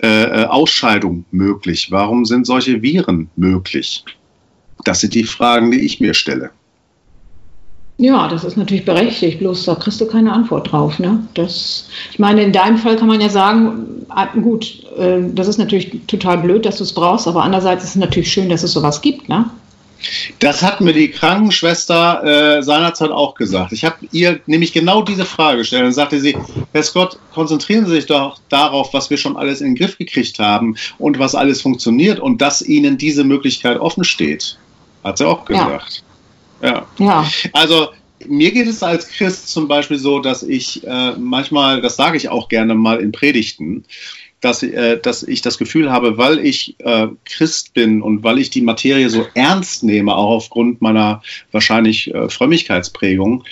äh, 0.00 0.44
Ausscheidung 0.44 1.24
möglich? 1.30 1.90
Warum 1.90 2.24
sind 2.24 2.46
solche 2.46 2.82
Viren 2.82 3.30
möglich? 3.36 4.04
Das 4.84 5.00
sind 5.00 5.14
die 5.14 5.24
Fragen, 5.24 5.70
die 5.70 5.80
ich 5.80 6.00
mir 6.00 6.14
stelle. 6.14 6.50
Ja, 8.00 8.28
das 8.28 8.44
ist 8.44 8.56
natürlich 8.56 8.84
berechtigt, 8.84 9.40
bloß 9.40 9.64
da 9.64 9.74
kriegst 9.74 10.00
du 10.00 10.06
keine 10.06 10.32
Antwort 10.32 10.70
drauf. 10.70 11.00
Ne? 11.00 11.26
Das, 11.34 11.88
ich 12.12 12.20
meine, 12.20 12.42
in 12.42 12.52
deinem 12.52 12.78
Fall 12.78 12.96
kann 12.96 13.08
man 13.08 13.20
ja 13.20 13.28
sagen, 13.28 14.06
ah, 14.08 14.26
gut, 14.26 14.84
äh, 14.96 15.18
das 15.34 15.48
ist 15.48 15.58
natürlich 15.58 15.90
total 16.06 16.38
blöd, 16.38 16.64
dass 16.64 16.76
du 16.76 16.84
es 16.84 16.92
brauchst, 16.92 17.26
aber 17.26 17.42
andererseits 17.42 17.82
ist 17.82 17.90
es 17.90 17.96
natürlich 17.96 18.30
schön, 18.30 18.48
dass 18.48 18.62
es 18.62 18.72
sowas 18.72 19.00
gibt. 19.02 19.28
Ne? 19.28 19.46
Das 20.38 20.62
hat 20.62 20.80
mir 20.80 20.92
die 20.92 21.10
Krankenschwester 21.10 22.58
äh, 22.58 22.62
seinerzeit 22.62 23.10
auch 23.10 23.34
gesagt. 23.34 23.72
Ich 23.72 23.84
habe 23.84 23.96
ihr 24.12 24.38
nämlich 24.46 24.72
genau 24.72 25.02
diese 25.02 25.24
Frage 25.24 25.58
gestellt. 25.58 25.82
Dann 25.82 25.92
sagte 25.92 26.20
sie, 26.20 26.36
Herr 26.72 26.84
Scott, 26.84 27.18
konzentrieren 27.34 27.84
Sie 27.86 27.92
sich 27.92 28.06
doch 28.06 28.38
darauf, 28.48 28.94
was 28.94 29.10
wir 29.10 29.16
schon 29.16 29.36
alles 29.36 29.60
in 29.60 29.70
den 29.70 29.74
Griff 29.74 29.98
gekriegt 29.98 30.38
haben 30.38 30.76
und 30.98 31.18
was 31.18 31.34
alles 31.34 31.62
funktioniert 31.62 32.20
und 32.20 32.40
dass 32.40 32.62
Ihnen 32.62 32.96
diese 32.96 33.24
Möglichkeit 33.24 33.80
offen 33.80 34.04
steht. 34.04 34.56
Hat 35.02 35.18
sie 35.18 35.26
auch 35.26 35.44
gesagt. 35.44 35.96
Ja. 35.96 36.07
Ja. 36.98 37.28
Also 37.52 37.88
mir 38.26 38.50
geht 38.50 38.66
es 38.66 38.82
als 38.82 39.08
Christ 39.08 39.48
zum 39.48 39.68
Beispiel 39.68 39.98
so, 39.98 40.18
dass 40.20 40.42
ich 40.42 40.86
äh, 40.86 41.12
manchmal, 41.12 41.80
das 41.80 41.96
sage 41.96 42.16
ich 42.16 42.28
auch 42.28 42.48
gerne 42.48 42.74
mal 42.74 42.98
in 43.00 43.12
Predigten, 43.12 43.84
dass, 44.40 44.62
äh, 44.62 44.98
dass 44.98 45.22
ich 45.22 45.42
das 45.42 45.58
Gefühl 45.58 45.90
habe, 45.90 46.18
weil 46.18 46.38
ich 46.38 46.76
äh, 46.80 47.08
Christ 47.24 47.74
bin 47.74 48.02
und 48.02 48.22
weil 48.22 48.38
ich 48.38 48.50
die 48.50 48.62
Materie 48.62 49.10
so 49.10 49.26
ernst 49.34 49.82
nehme, 49.82 50.14
auch 50.14 50.30
aufgrund 50.30 50.80
meiner 50.80 51.22
wahrscheinlich 51.52 52.14
äh, 52.14 52.28
Frömmigkeitsprägung, 52.28 53.44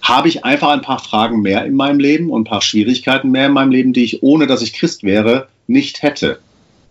habe 0.00 0.28
ich 0.28 0.44
einfach 0.44 0.70
ein 0.70 0.82
paar 0.82 0.98
Fragen 0.98 1.42
mehr 1.42 1.64
in 1.64 1.74
meinem 1.74 2.00
Leben 2.00 2.30
und 2.30 2.42
ein 2.42 2.50
paar 2.50 2.62
Schwierigkeiten 2.62 3.30
mehr 3.30 3.46
in 3.46 3.52
meinem 3.52 3.70
Leben, 3.70 3.92
die 3.92 4.04
ich, 4.04 4.22
ohne 4.22 4.46
dass 4.46 4.62
ich 4.62 4.72
Christ 4.72 5.04
wäre, 5.04 5.48
nicht 5.66 6.02
hätte. 6.02 6.40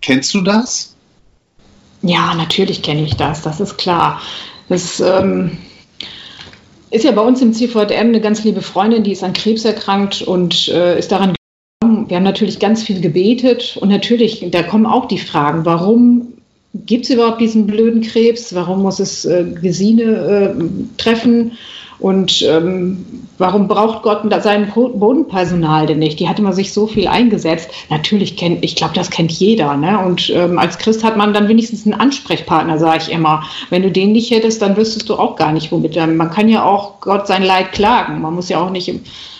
Kennst 0.02 0.34
du 0.34 0.42
das? 0.42 0.96
Ja, 2.02 2.34
natürlich 2.34 2.82
kenne 2.82 3.04
ich 3.04 3.16
das, 3.16 3.42
das 3.42 3.60
ist 3.60 3.78
klar. 3.78 4.22
Das 4.72 5.02
ähm, 5.02 5.58
ist 6.92 7.04
ja 7.04 7.12
bei 7.12 7.22
uns 7.22 7.42
im 7.42 7.52
CVM 7.52 7.92
eine 7.92 8.22
ganz 8.22 8.46
liebe 8.46 8.62
Freundin, 8.62 9.04
die 9.04 9.12
ist 9.12 9.22
an 9.22 9.34
Krebs 9.34 9.66
erkrankt 9.66 10.22
und 10.22 10.70
äh, 10.70 10.98
ist 10.98 11.12
daran 11.12 11.34
gestorben. 11.34 12.10
Wir 12.10 12.16
haben 12.16 12.24
natürlich 12.24 12.58
ganz 12.58 12.82
viel 12.82 13.02
gebetet 13.02 13.78
und 13.82 13.90
natürlich, 13.90 14.48
da 14.50 14.64
kommen 14.64 14.86
auch 14.86 15.10
die 15.10 15.18
Fragen, 15.18 15.66
warum 15.66 16.36
gibt 16.74 17.04
es 17.04 17.10
überhaupt 17.10 17.42
diesen 17.42 17.68
blöden 17.68 18.02
Krebs? 18.02 18.56
Warum 18.56 18.82
muss 18.82 19.02
es 19.02 19.26
äh, 19.26 19.44
Gesine 19.62 20.04
äh, 20.04 20.98
treffen? 20.98 21.58
Und 22.02 22.42
ähm, 22.42 23.06
warum 23.38 23.68
braucht 23.68 24.02
Gott 24.02 24.24
sein 24.42 24.72
Bodenpersonal 24.74 25.86
denn 25.86 26.00
nicht? 26.00 26.20
Die 26.20 26.28
hat 26.28 26.40
immer 26.40 26.52
sich 26.52 26.74
so 26.74 26.88
viel 26.88 27.08
eingesetzt. 27.08 27.70
Natürlich 27.92 28.38
kennt, 28.38 28.66
ich 28.66 28.76
glaube, 28.76 28.96
das 28.96 29.12
kennt 29.12 29.32
jeder. 29.32 29.78
Ne? 29.78 30.00
Und 30.00 30.32
ähm, 30.32 30.58
als 30.58 30.80
Christ 30.80 31.04
hat 31.04 31.16
man 31.16 31.32
dann 31.32 31.48
wenigstens 31.48 31.86
einen 31.86 31.94
Ansprechpartner, 31.94 32.80
sage 32.80 33.04
ich 33.04 33.12
immer. 33.12 33.44
Wenn 33.70 33.84
du 33.84 33.92
den 33.92 34.14
nicht 34.14 34.32
hättest, 34.32 34.64
dann 34.64 34.76
wüsstest 34.78 35.10
du 35.10 35.16
auch 35.16 35.36
gar 35.36 35.52
nicht, 35.52 35.72
womit. 35.72 35.96
Man 35.96 36.32
kann 36.32 36.50
ja 36.50 36.66
auch 36.66 37.00
Gott 37.02 37.28
sein 37.28 37.44
Leid 37.44 37.72
klagen. 37.72 38.20
Man 38.22 38.34
muss 38.34 38.50
ja 38.50 38.60
auch 38.60 38.72
nicht, 38.72 38.92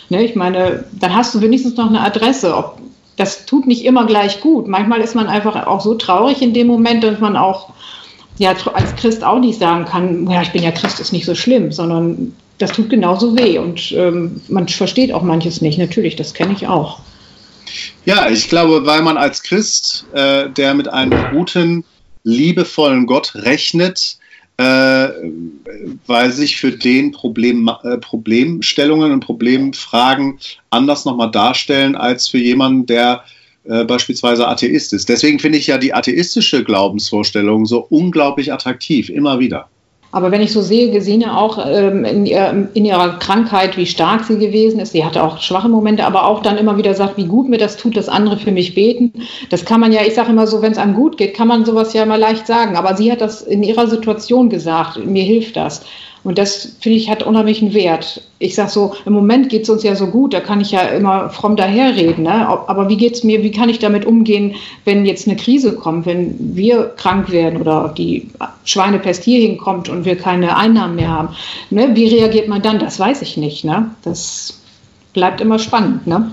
ne? 0.10 0.24
ich 0.24 0.36
meine, 0.36 0.86
dann 0.92 1.16
hast 1.16 1.34
du 1.34 1.42
wenigstens 1.42 1.78
noch 1.78 1.90
eine 1.90 2.02
Adresse. 2.02 2.56
Ob, 2.56 2.78
das 3.18 3.48
tut 3.48 3.66
nicht 3.66 3.86
immer 3.86 4.06
gleich 4.06 4.40
gut. 4.40 4.68
Manchmal 4.68 5.02
ist 5.02 5.16
man 5.16 5.26
einfach 5.26 5.66
auch 5.66 5.82
so 5.82 5.96
traurig 5.96 6.44
in 6.44 6.54
dem 6.54 6.68
Moment, 6.68 7.04
dass 7.04 7.20
man 7.20 7.36
auch 7.36 7.70
ja, 8.38 8.56
als 8.74 8.96
Christ 8.96 9.24
auch 9.24 9.40
nicht 9.40 9.60
sagen 9.60 9.86
kann, 9.86 10.30
ja, 10.30 10.42
ich 10.42 10.52
bin 10.52 10.64
ja 10.64 10.72
Christ, 10.72 11.00
ist 11.00 11.12
nicht 11.12 11.26
so 11.26 11.36
schlimm, 11.36 11.72
sondern 11.72 12.34
das 12.62 12.72
tut 12.72 12.90
genauso 12.90 13.38
weh 13.38 13.58
und 13.58 13.92
ähm, 13.92 14.42
man 14.48 14.68
versteht 14.68 15.12
auch 15.12 15.24
manches 15.24 15.62
nicht. 15.62 15.78
Natürlich, 15.78 16.16
das 16.16 16.34
kenne 16.34 16.54
ich 16.54 16.68
auch. 16.68 17.00
Ja, 18.06 18.30
ich 18.30 18.50
glaube, 18.50 18.86
weil 18.86 19.02
man 19.02 19.18
als 19.18 19.44
Christ, 19.44 20.06
äh, 20.14 20.50
der 20.50 20.74
mit 20.74 20.88
einem 20.88 21.32
guten, 21.32 21.86
liebevollen 22.24 23.08
Gott 23.08 23.34
rechnet, 23.36 24.18
äh, 24.58 25.10
weil 26.06 26.32
sich 26.32 26.58
für 26.58 26.72
den 26.72 27.12
Problem, 27.12 27.70
äh, 27.84 27.98
Problemstellungen 27.98 29.12
und 29.12 29.22
Problemfragen 29.22 30.40
anders 30.70 31.06
nochmal 31.06 31.32
darstellen 31.32 31.96
als 31.96 32.28
für 32.28 32.38
jemanden, 32.38 32.86
der 32.86 33.24
äh, 33.64 33.84
beispielsweise 33.86 34.48
Atheist 34.48 34.94
ist. 34.94 35.10
Deswegen 35.10 35.40
finde 35.40 35.58
ich 35.58 35.68
ja 35.68 35.78
die 35.78 35.94
atheistische 35.94 36.64
Glaubensvorstellung 36.64 37.66
so 37.66 37.80
unglaublich 37.90 38.54
attraktiv, 38.54 39.10
immer 39.10 39.40
wieder. 39.40 39.70
Aber 40.12 40.32
wenn 40.32 40.42
ich 40.42 40.52
so 40.52 40.62
sehe, 40.62 40.92
Gesine 40.92 41.38
auch 41.38 41.66
ähm, 41.66 42.04
in, 42.04 42.26
in, 42.26 42.86
ihrer 42.86 43.20
Krankheit, 43.20 43.78
wie 43.78 43.86
stark 43.86 44.26
sie 44.26 44.38
gewesen 44.38 44.80
ist, 44.80 44.92
sie 44.92 45.06
hatte 45.06 45.24
auch 45.24 45.40
schwache 45.40 45.70
Momente, 45.70 46.06
aber 46.06 46.26
auch 46.26 46.42
dann 46.42 46.58
immer 46.58 46.78
wieder 46.78 46.94
sagt, 46.94 47.18
wie 47.18 47.26
gut 47.26 47.48
mir 47.48 47.58
das 47.58 47.78
tut, 47.78 47.96
dass 47.96 48.10
andere 48.10 48.38
für 48.38 48.52
mich 48.52 48.76
beten. 48.76 49.14
Das 49.50 49.64
kann 49.64 49.80
man 49.80 49.94
ja, 49.94 50.02
ich 50.06 50.14
sage 50.14 50.32
immer 50.32 50.48
so, 50.48 50.62
wenn 50.62 50.74
es 50.74 50.78
einem 50.78 50.96
gut 50.96 51.18
geht, 51.18 51.34
kann 51.34 51.48
man 51.48 51.66
sowas 51.66 51.94
ja 51.94 52.04
immer 52.04 52.18
leicht 52.18 52.46
sagen. 52.46 52.76
Aber 52.76 52.96
sie 52.96 53.12
hat 53.12 53.22
das 53.22 53.42
in 53.42 53.64
ihrer 53.64 53.88
Situation 53.88 54.50
gesagt, 54.50 55.06
mir 55.06 55.24
hilft 55.24 55.56
das. 55.56 55.86
Und 56.24 56.38
das, 56.38 56.78
finde 56.80 57.00
ich, 57.00 57.10
hat 57.10 57.24
unheimlichen 57.24 57.74
Wert. 57.74 58.22
Ich 58.38 58.54
sage 58.54 58.70
so, 58.70 58.94
im 59.06 59.14
Moment 59.14 59.50
geht 59.50 59.64
es 59.64 59.70
uns 59.70 59.82
ja 59.82 59.96
so 59.96 60.08
gut, 60.08 60.34
da 60.34 60.40
kann 60.40 60.62
ich 60.62 60.72
ja 60.72 60.82
immer 60.82 61.32
fromm 61.32 61.56
daherreden. 61.56 62.26
Ne? 62.26 62.48
Aber 62.48 62.90
wie 62.90 62.98
geht 62.98 63.16
es 63.16 63.24
mir, 63.24 63.42
wie 63.42 63.52
kann 63.52 63.70
ich 63.70 63.80
damit 63.80 64.06
umgehen, 64.06 64.56
wenn 64.86 65.06
jetzt 65.06 65.28
eine 65.28 65.36
Krise 65.36 65.74
kommt, 65.74 66.06
wenn 66.06 66.56
wir 66.56 66.94
krank 66.96 67.32
werden 67.32 67.60
oder 67.60 67.92
die 67.98 68.30
Schweinepest 68.66 69.24
hier 69.24 69.40
hinkommt 69.40 69.90
und 69.90 70.06
wir 70.06 70.16
keine 70.16 70.58
Einnahmen 70.58 70.96
mehr 70.96 71.10
haben? 71.10 71.30
Ne? 71.72 71.90
Wie 71.96 72.08
reagiert 72.08 72.48
man 72.48 72.62
dann? 72.62 72.78
Das 72.78 73.00
weiß 73.00 73.24
ich 73.24 73.38
nicht. 73.38 73.64
Ne? 73.64 73.90
Das 74.04 74.60
bleibt 75.14 75.42
immer 75.42 75.58
spannend. 75.58 76.06
Ne? 76.06 76.32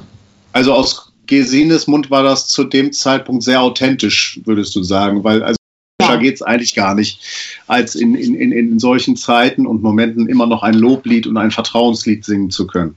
Also 0.52 0.74
aus 0.74 1.12
Gesines 1.26 1.86
Mund 1.86 2.10
war 2.10 2.22
das 2.22 2.46
zu 2.48 2.64
dem 2.64 2.92
Zeitpunkt 2.92 3.42
sehr 3.42 3.62
authentisch, 3.62 4.40
würdest 4.44 4.74
du 4.74 4.82
sagen, 4.82 5.24
weil 5.24 5.42
also 5.42 5.57
ja. 6.00 6.16
geht 6.16 6.36
es 6.36 6.42
eigentlich 6.42 6.74
gar 6.74 6.94
nicht, 6.94 7.20
als 7.66 7.94
in, 7.94 8.14
in, 8.14 8.34
in, 8.34 8.52
in 8.52 8.78
solchen 8.78 9.16
Zeiten 9.16 9.66
und 9.66 9.82
Momenten 9.82 10.28
immer 10.28 10.46
noch 10.46 10.62
ein 10.62 10.74
Loblied 10.74 11.26
und 11.26 11.36
ein 11.36 11.50
Vertrauenslied 11.50 12.24
singen 12.24 12.50
zu 12.50 12.66
können. 12.66 12.94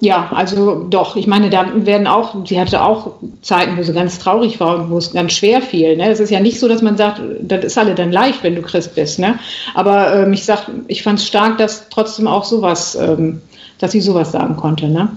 Ja, 0.00 0.28
also 0.34 0.84
doch. 0.90 1.16
Ich 1.16 1.26
meine, 1.26 1.48
da 1.48 1.66
werden 1.74 2.06
auch, 2.06 2.44
sie 2.46 2.60
hatte 2.60 2.82
auch 2.82 3.12
Zeiten, 3.40 3.78
wo 3.78 3.82
sie 3.82 3.94
ganz 3.94 4.18
traurig 4.18 4.60
war 4.60 4.78
und 4.78 4.90
wo 4.90 4.98
es 4.98 5.12
ganz 5.12 5.32
schwer 5.32 5.62
fiel. 5.62 5.96
Ne? 5.96 6.10
Es 6.10 6.20
ist 6.20 6.30
ja 6.30 6.40
nicht 6.40 6.60
so, 6.60 6.68
dass 6.68 6.82
man 6.82 6.98
sagt, 6.98 7.22
das 7.40 7.64
ist 7.64 7.78
alle 7.78 7.94
dann 7.94 8.12
leicht, 8.12 8.42
wenn 8.42 8.54
du 8.54 8.62
Christ 8.62 8.94
bist. 8.94 9.18
Ne? 9.18 9.38
Aber 9.74 10.14
ähm, 10.14 10.34
ich 10.34 10.44
sag, 10.44 10.70
ich 10.88 11.02
fand 11.02 11.18
es 11.18 11.26
stark, 11.26 11.56
dass 11.56 11.88
trotzdem 11.88 12.26
auch 12.26 12.44
sowas, 12.44 12.94
ähm, 12.94 13.40
dass 13.78 13.92
sie 13.92 14.02
sowas 14.02 14.32
sagen 14.32 14.56
konnte. 14.56 14.88
Ne? 14.88 15.08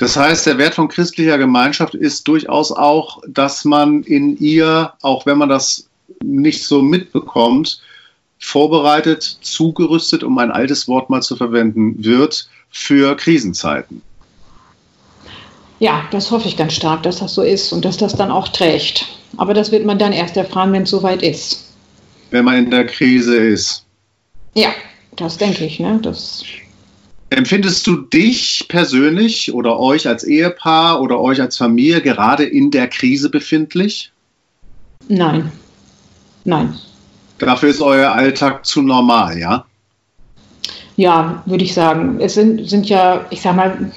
Das 0.00 0.16
heißt, 0.16 0.46
der 0.46 0.56
Wert 0.56 0.76
von 0.76 0.88
christlicher 0.88 1.36
Gemeinschaft 1.36 1.94
ist 1.94 2.26
durchaus 2.26 2.72
auch, 2.72 3.20
dass 3.28 3.66
man 3.66 4.02
in 4.02 4.38
ihr, 4.38 4.94
auch 5.02 5.26
wenn 5.26 5.36
man 5.36 5.50
das 5.50 5.90
nicht 6.24 6.64
so 6.64 6.80
mitbekommt, 6.80 7.82
vorbereitet, 8.38 9.22
zugerüstet, 9.42 10.24
um 10.24 10.38
ein 10.38 10.50
altes 10.50 10.88
Wort 10.88 11.10
mal 11.10 11.20
zu 11.20 11.36
verwenden, 11.36 12.02
wird 12.02 12.48
für 12.70 13.14
Krisenzeiten. 13.14 14.00
Ja, 15.80 16.04
das 16.12 16.30
hoffe 16.30 16.48
ich 16.48 16.56
ganz 16.56 16.72
stark, 16.72 17.02
dass 17.02 17.18
das 17.18 17.34
so 17.34 17.42
ist 17.42 17.70
und 17.74 17.84
dass 17.84 17.98
das 17.98 18.16
dann 18.16 18.30
auch 18.30 18.48
trägt. 18.48 19.04
Aber 19.36 19.52
das 19.52 19.70
wird 19.70 19.84
man 19.84 19.98
dann 19.98 20.14
erst 20.14 20.34
erfahren, 20.38 20.72
wenn 20.72 20.84
es 20.84 20.90
soweit 20.90 21.22
ist. 21.22 21.74
Wenn 22.30 22.46
man 22.46 22.56
in 22.56 22.70
der 22.70 22.86
Krise 22.86 23.36
ist. 23.36 23.84
Ja, 24.54 24.70
das 25.16 25.36
denke 25.36 25.66
ich. 25.66 25.78
Ne? 25.78 25.98
Das 26.02 26.42
Empfindest 27.30 27.86
du 27.86 27.96
dich 27.96 28.66
persönlich 28.68 29.54
oder 29.54 29.78
euch 29.78 30.08
als 30.08 30.24
Ehepaar 30.24 31.00
oder 31.00 31.20
euch 31.20 31.40
als 31.40 31.56
Familie 31.56 32.02
gerade 32.02 32.44
in 32.44 32.72
der 32.72 32.88
Krise 32.88 33.30
befindlich? 33.30 34.12
Nein. 35.08 35.52
Nein. 36.44 36.74
Dafür 37.38 37.70
ist 37.70 37.80
euer 37.80 38.10
Alltag 38.10 38.66
zu 38.66 38.82
normal, 38.82 39.38
ja? 39.38 39.64
Ja, 40.96 41.42
würde 41.46 41.64
ich 41.64 41.72
sagen. 41.72 42.18
Es 42.20 42.34
sind, 42.34 42.68
sind 42.68 42.88
ja, 42.88 43.24
ich 43.30 43.40
sag 43.40 43.54
mal, 43.56 43.92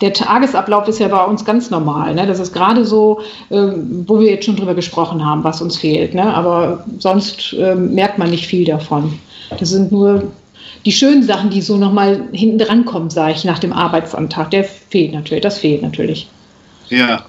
der 0.00 0.12
Tagesablauf 0.12 0.88
ist 0.88 1.00
ja 1.00 1.08
bei 1.08 1.24
uns 1.24 1.44
ganz 1.44 1.70
normal. 1.70 2.14
Ne? 2.14 2.26
Das 2.26 2.38
ist 2.38 2.52
gerade 2.52 2.84
so, 2.84 3.20
äh, 3.50 3.72
wo 4.06 4.20
wir 4.20 4.30
jetzt 4.30 4.46
schon 4.46 4.56
drüber 4.56 4.74
gesprochen 4.74 5.24
haben, 5.24 5.44
was 5.44 5.60
uns 5.60 5.76
fehlt. 5.76 6.14
Ne? 6.14 6.34
Aber 6.34 6.84
sonst 6.98 7.52
äh, 7.54 7.74
merkt 7.74 8.18
man 8.18 8.30
nicht 8.30 8.46
viel 8.46 8.64
davon. 8.64 9.18
Das 9.58 9.70
sind 9.70 9.92
nur 9.92 10.32
die 10.84 10.92
schönen 10.92 11.22
Sachen, 11.22 11.50
die 11.50 11.62
so 11.62 11.76
nochmal 11.76 12.28
hinten 12.32 12.58
dran 12.58 12.84
kommen, 12.84 13.10
sage 13.10 13.32
ich, 13.32 13.44
nach 13.44 13.58
dem 13.58 13.72
Arbeitsantrag, 13.72 14.50
der 14.50 14.64
fehlt 14.64 15.12
natürlich, 15.12 15.42
das 15.42 15.58
fehlt 15.58 15.82
natürlich. 15.82 16.28
Ja. 16.88 17.24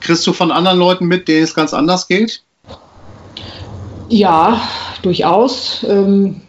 Kriegst 0.00 0.26
du 0.26 0.32
von 0.32 0.52
anderen 0.52 0.78
Leuten 0.78 1.06
mit, 1.06 1.28
denen 1.28 1.44
es 1.44 1.54
ganz 1.54 1.74
anders 1.74 2.08
geht? 2.08 2.42
Ja, 4.08 4.60
durchaus. 5.02 5.84
Ähm, 5.88 6.42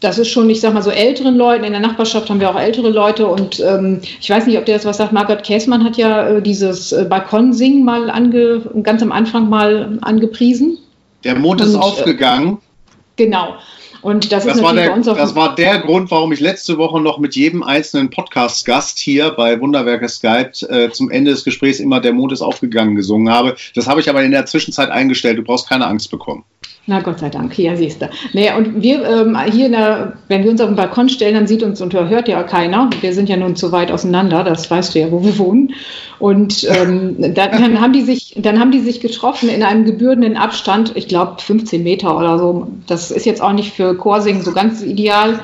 das 0.00 0.18
ist 0.18 0.28
schon, 0.28 0.50
ich 0.50 0.60
sag 0.60 0.74
mal, 0.74 0.82
so 0.82 0.90
älteren 0.90 1.36
Leuten. 1.36 1.64
In 1.64 1.72
der 1.72 1.80
Nachbarschaft 1.80 2.28
haben 2.28 2.40
wir 2.40 2.50
auch 2.50 2.58
ältere 2.58 2.90
Leute 2.90 3.26
und 3.26 3.60
ähm, 3.60 4.00
ich 4.20 4.28
weiß 4.28 4.46
nicht, 4.46 4.58
ob 4.58 4.66
der 4.66 4.76
das 4.76 4.84
was 4.84 4.98
sagt. 4.98 5.12
Margaret 5.12 5.44
Käßmann 5.44 5.84
hat 5.84 5.96
ja 5.96 6.28
äh, 6.28 6.42
dieses 6.42 6.92
äh, 6.92 7.06
Balkonsingen 7.08 7.84
mal 7.84 8.10
ange, 8.10 8.60
ganz 8.82 9.02
am 9.02 9.12
Anfang 9.12 9.48
mal 9.48 9.98
angepriesen. 10.02 10.78
Der 11.24 11.36
Mond 11.36 11.60
ist 11.60 11.74
und, 11.74 11.80
äh, 11.80 11.84
aufgegangen. 11.84 12.54
Äh, 12.54 13.24
genau. 13.24 13.54
Und 14.02 14.32
das, 14.32 14.44
das 14.44 14.56
ist 14.56 14.62
war 14.62 14.74
der, 14.74 14.98
Das 14.98 15.34
war 15.36 15.54
der 15.54 15.78
Grund, 15.78 16.10
warum 16.10 16.32
ich 16.32 16.40
letzte 16.40 16.76
Woche 16.76 17.00
noch 17.00 17.18
mit 17.18 17.36
jedem 17.36 17.62
einzelnen 17.62 18.10
Podcast-Gast 18.10 18.98
hier 18.98 19.30
bei 19.30 19.60
Wunderwerke 19.60 20.08
Skype 20.08 20.50
äh, 20.68 20.90
zum 20.90 21.08
Ende 21.08 21.30
des 21.30 21.44
Gesprächs 21.44 21.78
immer 21.78 22.00
Der 22.00 22.12
Mond 22.12 22.32
ist 22.32 22.42
aufgegangen 22.42 22.96
gesungen 22.96 23.32
habe. 23.32 23.56
Das 23.76 23.86
habe 23.86 24.00
ich 24.00 24.10
aber 24.10 24.22
in 24.24 24.32
der 24.32 24.44
Zwischenzeit 24.46 24.90
eingestellt. 24.90 25.38
Du 25.38 25.42
brauchst 25.42 25.68
keine 25.68 25.86
Angst 25.86 26.10
bekommen. 26.10 26.44
Na 26.86 27.00
Gott 27.00 27.20
sei 27.20 27.28
Dank, 27.28 27.56
ja 27.58 27.76
siehst 27.76 28.02
du. 28.02 28.10
Naja, 28.32 28.56
und 28.56 28.82
wir 28.82 29.04
ähm, 29.04 29.38
hier, 29.52 29.68
der, 29.68 30.14
wenn 30.26 30.42
wir 30.42 30.50
uns 30.50 30.60
auf 30.60 30.66
den 30.66 30.74
Balkon 30.74 31.08
stellen, 31.08 31.34
dann 31.36 31.46
sieht 31.46 31.62
uns 31.62 31.80
und 31.80 31.94
hört 31.94 32.26
ja 32.26 32.42
keiner. 32.42 32.90
Wir 33.00 33.12
sind 33.12 33.28
ja 33.28 33.36
nun 33.36 33.54
zu 33.54 33.70
weit 33.70 33.92
auseinander, 33.92 34.42
das 34.42 34.68
weißt 34.68 34.94
du 34.94 34.98
ja, 34.98 35.12
wo 35.12 35.22
wir 35.22 35.38
wohnen. 35.38 35.74
Und 36.18 36.64
ähm, 36.64 37.16
dann, 37.34 37.34
dann, 37.34 37.80
haben 37.80 37.92
die 37.92 38.02
sich, 38.02 38.34
dann 38.36 38.58
haben 38.58 38.72
die 38.72 38.80
sich 38.80 39.00
getroffen 39.00 39.48
in 39.48 39.62
einem 39.62 39.84
gebührenden 39.84 40.36
Abstand, 40.36 40.92
ich 40.96 41.06
glaube 41.06 41.40
15 41.40 41.84
Meter 41.84 42.18
oder 42.18 42.38
so. 42.38 42.66
Das 42.88 43.12
ist 43.12 43.26
jetzt 43.26 43.42
auch 43.42 43.52
nicht 43.52 43.72
für 43.72 43.96
Chorsingen 43.96 44.42
so 44.42 44.50
ganz 44.50 44.82
ideal. 44.82 45.38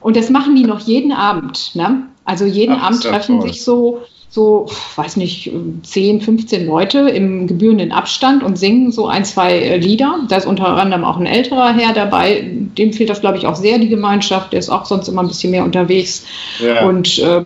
Und 0.00 0.16
das 0.16 0.28
machen 0.28 0.56
die 0.56 0.64
noch 0.64 0.80
jeden 0.80 1.12
Abend. 1.12 1.74
Ne? 1.74 2.02
Also 2.26 2.44
jeden 2.44 2.76
Ach, 2.78 2.88
Abend 2.88 3.02
treffen 3.02 3.40
sich 3.40 3.64
so 3.64 4.02
so, 4.32 4.66
weiß 4.96 5.18
nicht, 5.18 5.52
10, 5.82 6.22
15 6.22 6.66
Leute 6.66 7.00
im 7.00 7.46
gebührenden 7.46 7.92
Abstand 7.92 8.42
und 8.42 8.58
singen 8.58 8.90
so 8.90 9.06
ein, 9.06 9.26
zwei 9.26 9.58
äh, 9.58 9.76
Lieder. 9.76 10.20
Da 10.30 10.36
ist 10.36 10.46
unter 10.46 10.68
anderem 10.68 11.04
auch 11.04 11.18
ein 11.18 11.26
älterer 11.26 11.74
Herr 11.74 11.92
dabei. 11.92 12.42
Dem 12.42 12.94
fehlt 12.94 13.10
das, 13.10 13.20
glaube 13.20 13.36
ich, 13.36 13.44
auch 13.44 13.56
sehr, 13.56 13.78
die 13.78 13.90
Gemeinschaft. 13.90 14.54
Der 14.54 14.60
ist 14.60 14.70
auch 14.70 14.86
sonst 14.86 15.08
immer 15.08 15.22
ein 15.22 15.28
bisschen 15.28 15.50
mehr 15.50 15.64
unterwegs. 15.64 16.24
Ja. 16.60 16.86
Und 16.86 17.18
äh, 17.18 17.44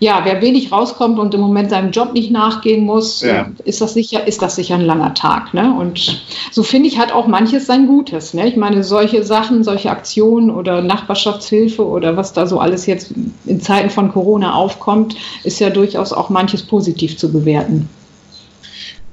ja, 0.00 0.22
wer 0.24 0.42
wenig 0.42 0.72
rauskommt 0.72 1.18
und 1.18 1.34
im 1.34 1.40
Moment 1.40 1.70
seinem 1.70 1.90
Job 1.92 2.12
nicht 2.12 2.30
nachgehen 2.30 2.84
muss, 2.84 3.20
ja. 3.22 3.50
ist, 3.64 3.80
das 3.80 3.94
sicher, 3.94 4.26
ist 4.26 4.42
das 4.42 4.56
sicher 4.56 4.74
ein 4.74 4.84
langer 4.84 5.14
Tag. 5.14 5.54
Ne? 5.54 5.74
Und 5.74 6.24
so 6.50 6.62
finde 6.62 6.88
ich, 6.88 6.98
hat 6.98 7.12
auch 7.12 7.26
manches 7.26 7.66
sein 7.66 7.86
Gutes. 7.86 8.34
Ne? 8.34 8.48
Ich 8.48 8.56
meine, 8.56 8.84
solche 8.84 9.22
Sachen, 9.22 9.64
solche 9.64 9.90
Aktionen 9.90 10.50
oder 10.50 10.82
Nachbarschaftshilfe 10.82 11.86
oder 11.86 12.16
was 12.16 12.32
da 12.32 12.46
so 12.46 12.58
alles 12.58 12.86
jetzt 12.86 13.14
in 13.46 13.60
Zeiten 13.60 13.90
von 13.90 14.12
Corona 14.12 14.54
aufkommt, 14.54 15.16
ist 15.44 15.60
ja 15.60 15.70
durchaus 15.70 16.12
auch 16.12 16.30
manches 16.30 16.62
positiv 16.62 17.16
zu 17.16 17.32
bewerten. 17.32 17.88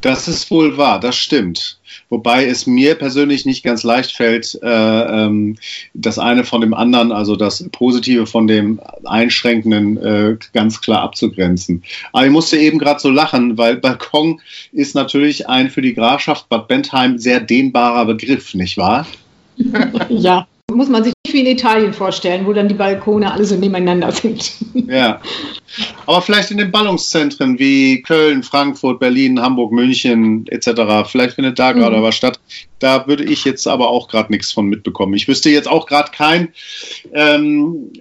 Das 0.02 0.28
ist 0.28 0.50
wohl 0.50 0.78
wahr, 0.78 1.00
das 1.00 1.16
stimmt. 1.16 1.79
Wobei 2.10 2.46
es 2.46 2.66
mir 2.66 2.96
persönlich 2.96 3.46
nicht 3.46 3.64
ganz 3.64 3.84
leicht 3.84 4.12
fällt, 4.12 4.58
äh, 4.62 4.68
ähm, 4.68 5.58
das 5.94 6.18
eine 6.18 6.44
von 6.44 6.62
dem 6.62 6.74
anderen, 6.74 7.12
also 7.12 7.36
das 7.36 7.68
Positive 7.72 8.26
von 8.26 8.48
dem 8.48 8.80
Einschränkenden, 9.06 9.98
äh, 9.98 10.38
ganz 10.54 10.82
klar 10.82 11.02
abzugrenzen. 11.02 11.84
Aber 12.12 12.26
ich 12.26 12.32
musste 12.32 12.58
eben 12.58 12.80
gerade 12.80 13.00
so 13.00 13.10
lachen, 13.10 13.58
weil 13.58 13.78
Balkon 13.78 14.42
ist 14.72 14.96
natürlich 14.96 15.48
ein 15.48 15.70
für 15.70 15.82
die 15.82 15.94
Grafschaft 15.94 16.50
Bad 16.50 16.68
Bentheim 16.68 17.18
sehr 17.20 17.40
dehnbarer 17.40 18.06
Begriff, 18.06 18.54
nicht 18.54 18.78
wahr? 18.78 19.06
ja 20.10 20.48
muss 20.76 20.90
man 20.90 21.04
sich 21.04 21.14
nicht 21.26 21.34
wie 21.34 21.42
in 21.42 21.48
Italien 21.48 21.94
vorstellen, 21.94 22.46
wo 22.46 22.54
dann 22.54 22.68
die 22.68 22.74
Balkone 22.74 23.32
alle 23.32 23.46
so 23.46 23.56
nebeneinander 23.56 24.12
sind. 24.12 24.52
Ja. 24.88 25.22
Aber 26.08 26.22
vielleicht 26.24 26.50
in 26.50 26.58
den 26.58 26.72
Ballungszentren 26.72 27.60
wie 27.60 28.02
Köln, 28.02 28.42
Frankfurt, 28.42 29.00
Berlin, 29.00 29.40
Hamburg, 29.40 29.72
München 29.72 30.48
etc. 30.48 31.08
Vielleicht 31.08 31.36
findet 31.36 31.60
da 31.60 31.74
gerade 31.74 31.98
mhm. 31.98 32.04
was 32.04 32.16
statt. 32.16 32.40
Da 32.80 33.06
würde 33.06 33.24
ich 33.24 33.46
jetzt 33.46 33.68
aber 33.68 33.90
auch 33.90 34.08
gerade 34.08 34.32
nichts 34.32 34.52
von 34.52 34.66
mitbekommen. 34.66 35.14
Ich 35.14 35.28
wüsste 35.28 35.52
jetzt 35.52 35.68
auch 35.68 35.86
gerade 35.86 36.12
kein 36.12 36.50
ähm, 37.14 37.92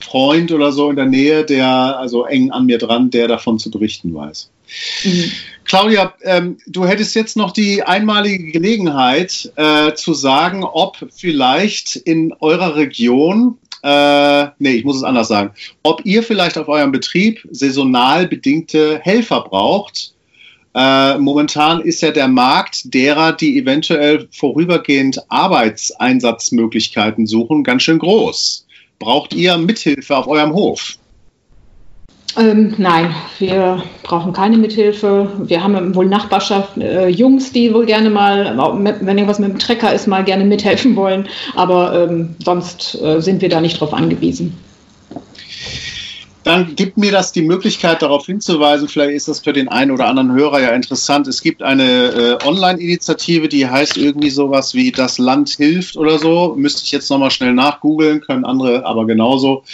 Freund 0.00 0.50
oder 0.50 0.72
so 0.72 0.90
in 0.90 0.96
der 0.96 1.06
Nähe, 1.06 1.44
der 1.44 1.68
also 1.68 2.24
eng 2.24 2.50
an 2.50 2.66
mir 2.66 2.78
dran, 2.78 3.10
der 3.10 3.28
davon 3.28 3.58
zu 3.60 3.70
berichten 3.70 4.12
weiß. 4.12 4.50
Mhm. 5.04 5.32
Claudia, 5.64 6.14
ähm, 6.22 6.58
du 6.66 6.86
hättest 6.86 7.14
jetzt 7.16 7.36
noch 7.36 7.50
die 7.50 7.82
einmalige 7.82 8.52
Gelegenheit 8.52 9.50
äh, 9.56 9.94
zu 9.94 10.14
sagen, 10.14 10.62
ob 10.62 10.96
vielleicht 11.12 11.96
in 11.96 12.32
eurer 12.40 12.76
Region, 12.76 13.58
äh, 13.82 14.46
nee, 14.58 14.74
ich 14.74 14.84
muss 14.84 14.96
es 14.96 15.02
anders 15.02 15.26
sagen, 15.28 15.52
ob 15.82 16.06
ihr 16.06 16.22
vielleicht 16.22 16.56
auf 16.56 16.68
eurem 16.68 16.92
Betrieb 16.92 17.46
saisonal 17.50 18.28
bedingte 18.28 19.00
Helfer 19.00 19.40
braucht. 19.40 20.14
Äh, 20.74 21.18
momentan 21.18 21.80
ist 21.80 22.02
ja 22.02 22.12
der 22.12 22.28
Markt 22.28 22.94
derer, 22.94 23.32
die 23.32 23.58
eventuell 23.58 24.28
vorübergehend 24.30 25.20
Arbeitseinsatzmöglichkeiten 25.30 27.26
suchen, 27.26 27.64
ganz 27.64 27.82
schön 27.82 27.98
groß. 27.98 28.66
Braucht 28.98 29.34
ihr 29.34 29.58
Mithilfe 29.58 30.16
auf 30.16 30.28
eurem 30.28 30.52
Hof? 30.52 30.96
Ähm, 32.38 32.74
nein, 32.76 33.14
wir 33.38 33.82
brauchen 34.02 34.32
keine 34.32 34.58
Mithilfe. 34.58 35.30
Wir 35.38 35.62
haben 35.62 35.94
wohl 35.94 36.06
Nachbarschaft 36.06 36.76
äh, 36.76 37.08
Jungs, 37.08 37.52
die 37.52 37.72
wohl 37.72 37.86
gerne 37.86 38.10
mal, 38.10 38.56
wenn 38.84 39.18
irgendwas 39.18 39.38
mit 39.38 39.50
dem 39.50 39.58
Trecker 39.58 39.92
ist, 39.92 40.06
mal 40.06 40.24
gerne 40.24 40.44
mithelfen 40.44 40.96
wollen. 40.96 41.28
Aber 41.54 42.08
ähm, 42.08 42.36
sonst 42.44 43.00
äh, 43.02 43.20
sind 43.20 43.40
wir 43.40 43.48
da 43.48 43.60
nicht 43.60 43.80
drauf 43.80 43.94
angewiesen 43.94 44.56
dann 46.46 46.76
gibt 46.76 46.96
mir 46.96 47.10
das 47.10 47.32
die 47.32 47.42
Möglichkeit, 47.42 48.02
darauf 48.02 48.26
hinzuweisen, 48.26 48.86
vielleicht 48.86 49.16
ist 49.16 49.26
das 49.26 49.40
für 49.40 49.52
den 49.52 49.66
einen 49.66 49.90
oder 49.90 50.06
anderen 50.06 50.32
Hörer 50.32 50.60
ja 50.60 50.68
interessant. 50.68 51.26
Es 51.26 51.42
gibt 51.42 51.60
eine 51.60 52.38
äh, 52.40 52.46
Online-Initiative, 52.46 53.48
die 53.48 53.66
heißt 53.66 53.96
irgendwie 53.96 54.30
sowas 54.30 54.72
wie 54.72 54.92
Das 54.92 55.18
Land 55.18 55.48
hilft 55.50 55.96
oder 55.96 56.20
so. 56.20 56.54
Müsste 56.56 56.84
ich 56.84 56.92
jetzt 56.92 57.10
nochmal 57.10 57.32
schnell 57.32 57.52
nachgoogeln, 57.52 58.20
können 58.20 58.44
andere 58.44 58.86
aber 58.86 59.06
genauso. 59.06 59.64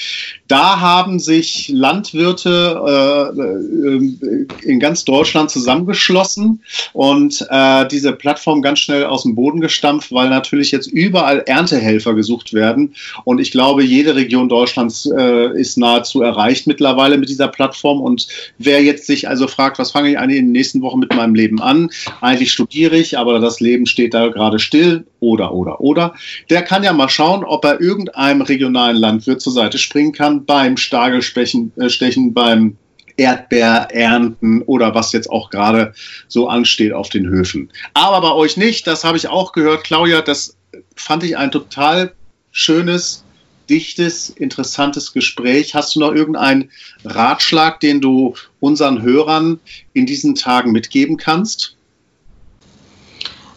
Da 0.49 0.81
haben 0.81 1.19
sich 1.19 1.69
Landwirte 1.69 3.33
äh, 3.37 3.39
äh, 3.39 4.47
in 4.63 4.81
ganz 4.81 5.05
Deutschland 5.05 5.51
zusammengeschlossen 5.51 6.63
und 6.95 7.47
äh, 7.51 7.87
diese 7.89 8.13
Plattform 8.13 8.63
ganz 8.63 8.79
schnell 8.79 9.05
aus 9.05 9.25
dem 9.25 9.35
Boden 9.35 9.61
gestampft, 9.61 10.11
weil 10.13 10.31
natürlich 10.31 10.71
jetzt 10.71 10.87
überall 10.87 11.41
Erntehelfer 11.41 12.15
gesucht 12.15 12.55
werden. 12.55 12.95
Und 13.25 13.41
ich 13.41 13.51
glaube, 13.51 13.83
jede 13.83 14.15
Region 14.15 14.49
Deutschlands 14.49 15.05
äh, 15.07 15.59
ist 15.59 15.77
nahezu 15.77 16.23
erreicht 16.23 16.62
erreicht 16.63 16.67
mittlerweile 16.67 17.19
mit 17.19 17.29
dieser 17.29 17.49
Plattform. 17.49 18.01
Und 18.01 18.29
wer 18.59 18.83
jetzt 18.83 19.07
sich 19.07 19.29
also 19.29 19.47
fragt, 19.47 19.79
was 19.79 19.93
fange 19.93 20.11
ich 20.11 20.19
eigentlich 20.19 20.39
in 20.39 20.47
den 20.47 20.53
nächsten 20.53 20.83
Wochen 20.83 20.99
mit 20.99 21.15
meinem 21.15 21.35
Leben 21.35 21.61
an? 21.61 21.91
Eigentlich 22.21 22.53
studiere 22.53 22.97
ich, 22.97 23.19
aber 23.19 23.39
das 23.41 23.61
Leben 23.61 23.87
steht 23.87 24.15
da 24.15 24.29
gerade 24.29 24.59
still 24.59 25.05
oder, 25.21 25.53
oder, 25.53 25.81
oder. 25.81 26.15
Der 26.51 26.63
kann 26.63 26.85
ja 26.85 26.93
mal 26.93 27.09
schauen, 27.09 27.45
ob 27.45 27.65
er 27.65 27.81
irgendeinem 27.81 28.43
regionalen 28.43 28.97
Landwirt 28.97 29.41
zur 29.41 29.53
Seite 29.53 29.79
springen 29.79 30.13
kann 30.13 30.45
beim 30.45 30.77
Stagelstechen, 30.77 31.73
äh, 31.77 31.89
Stechen, 31.89 32.35
beim 32.35 32.77
Erdbeerernten 33.17 34.63
oder 34.63 34.95
was 34.95 35.13
jetzt 35.13 35.29
auch 35.29 35.51
gerade 35.51 35.93
so 36.29 36.49
ansteht 36.49 36.93
auf 36.93 37.11
den 37.11 37.29
Höfen. 37.29 37.71
Aber 37.93 38.23
bei 38.23 38.33
euch 38.33 38.57
nicht, 38.57 38.87
das 38.87 39.05
habe 39.05 39.19
ich 39.19 39.29
auch 39.29 39.53
gehört, 39.53 39.85
Claudia, 39.85 40.23
das 40.23 40.57
fand 40.97 41.23
ich 41.23 41.37
ein 41.37 41.51
total 41.51 42.15
schönes 42.53 43.25
dichtes, 43.69 44.31
interessantes 44.31 45.13
Gespräch. 45.13 45.75
Hast 45.75 45.95
du 45.95 46.01
noch 46.01 46.13
irgendeinen 46.13 46.71
Ratschlag, 47.05 47.81
den 47.81 48.01
du 48.01 48.35
unseren 48.61 49.03
Hörern 49.03 49.61
in 49.93 50.07
diesen 50.07 50.35
Tagen 50.35 50.73
mitgeben 50.73 51.17
kannst? 51.17 51.77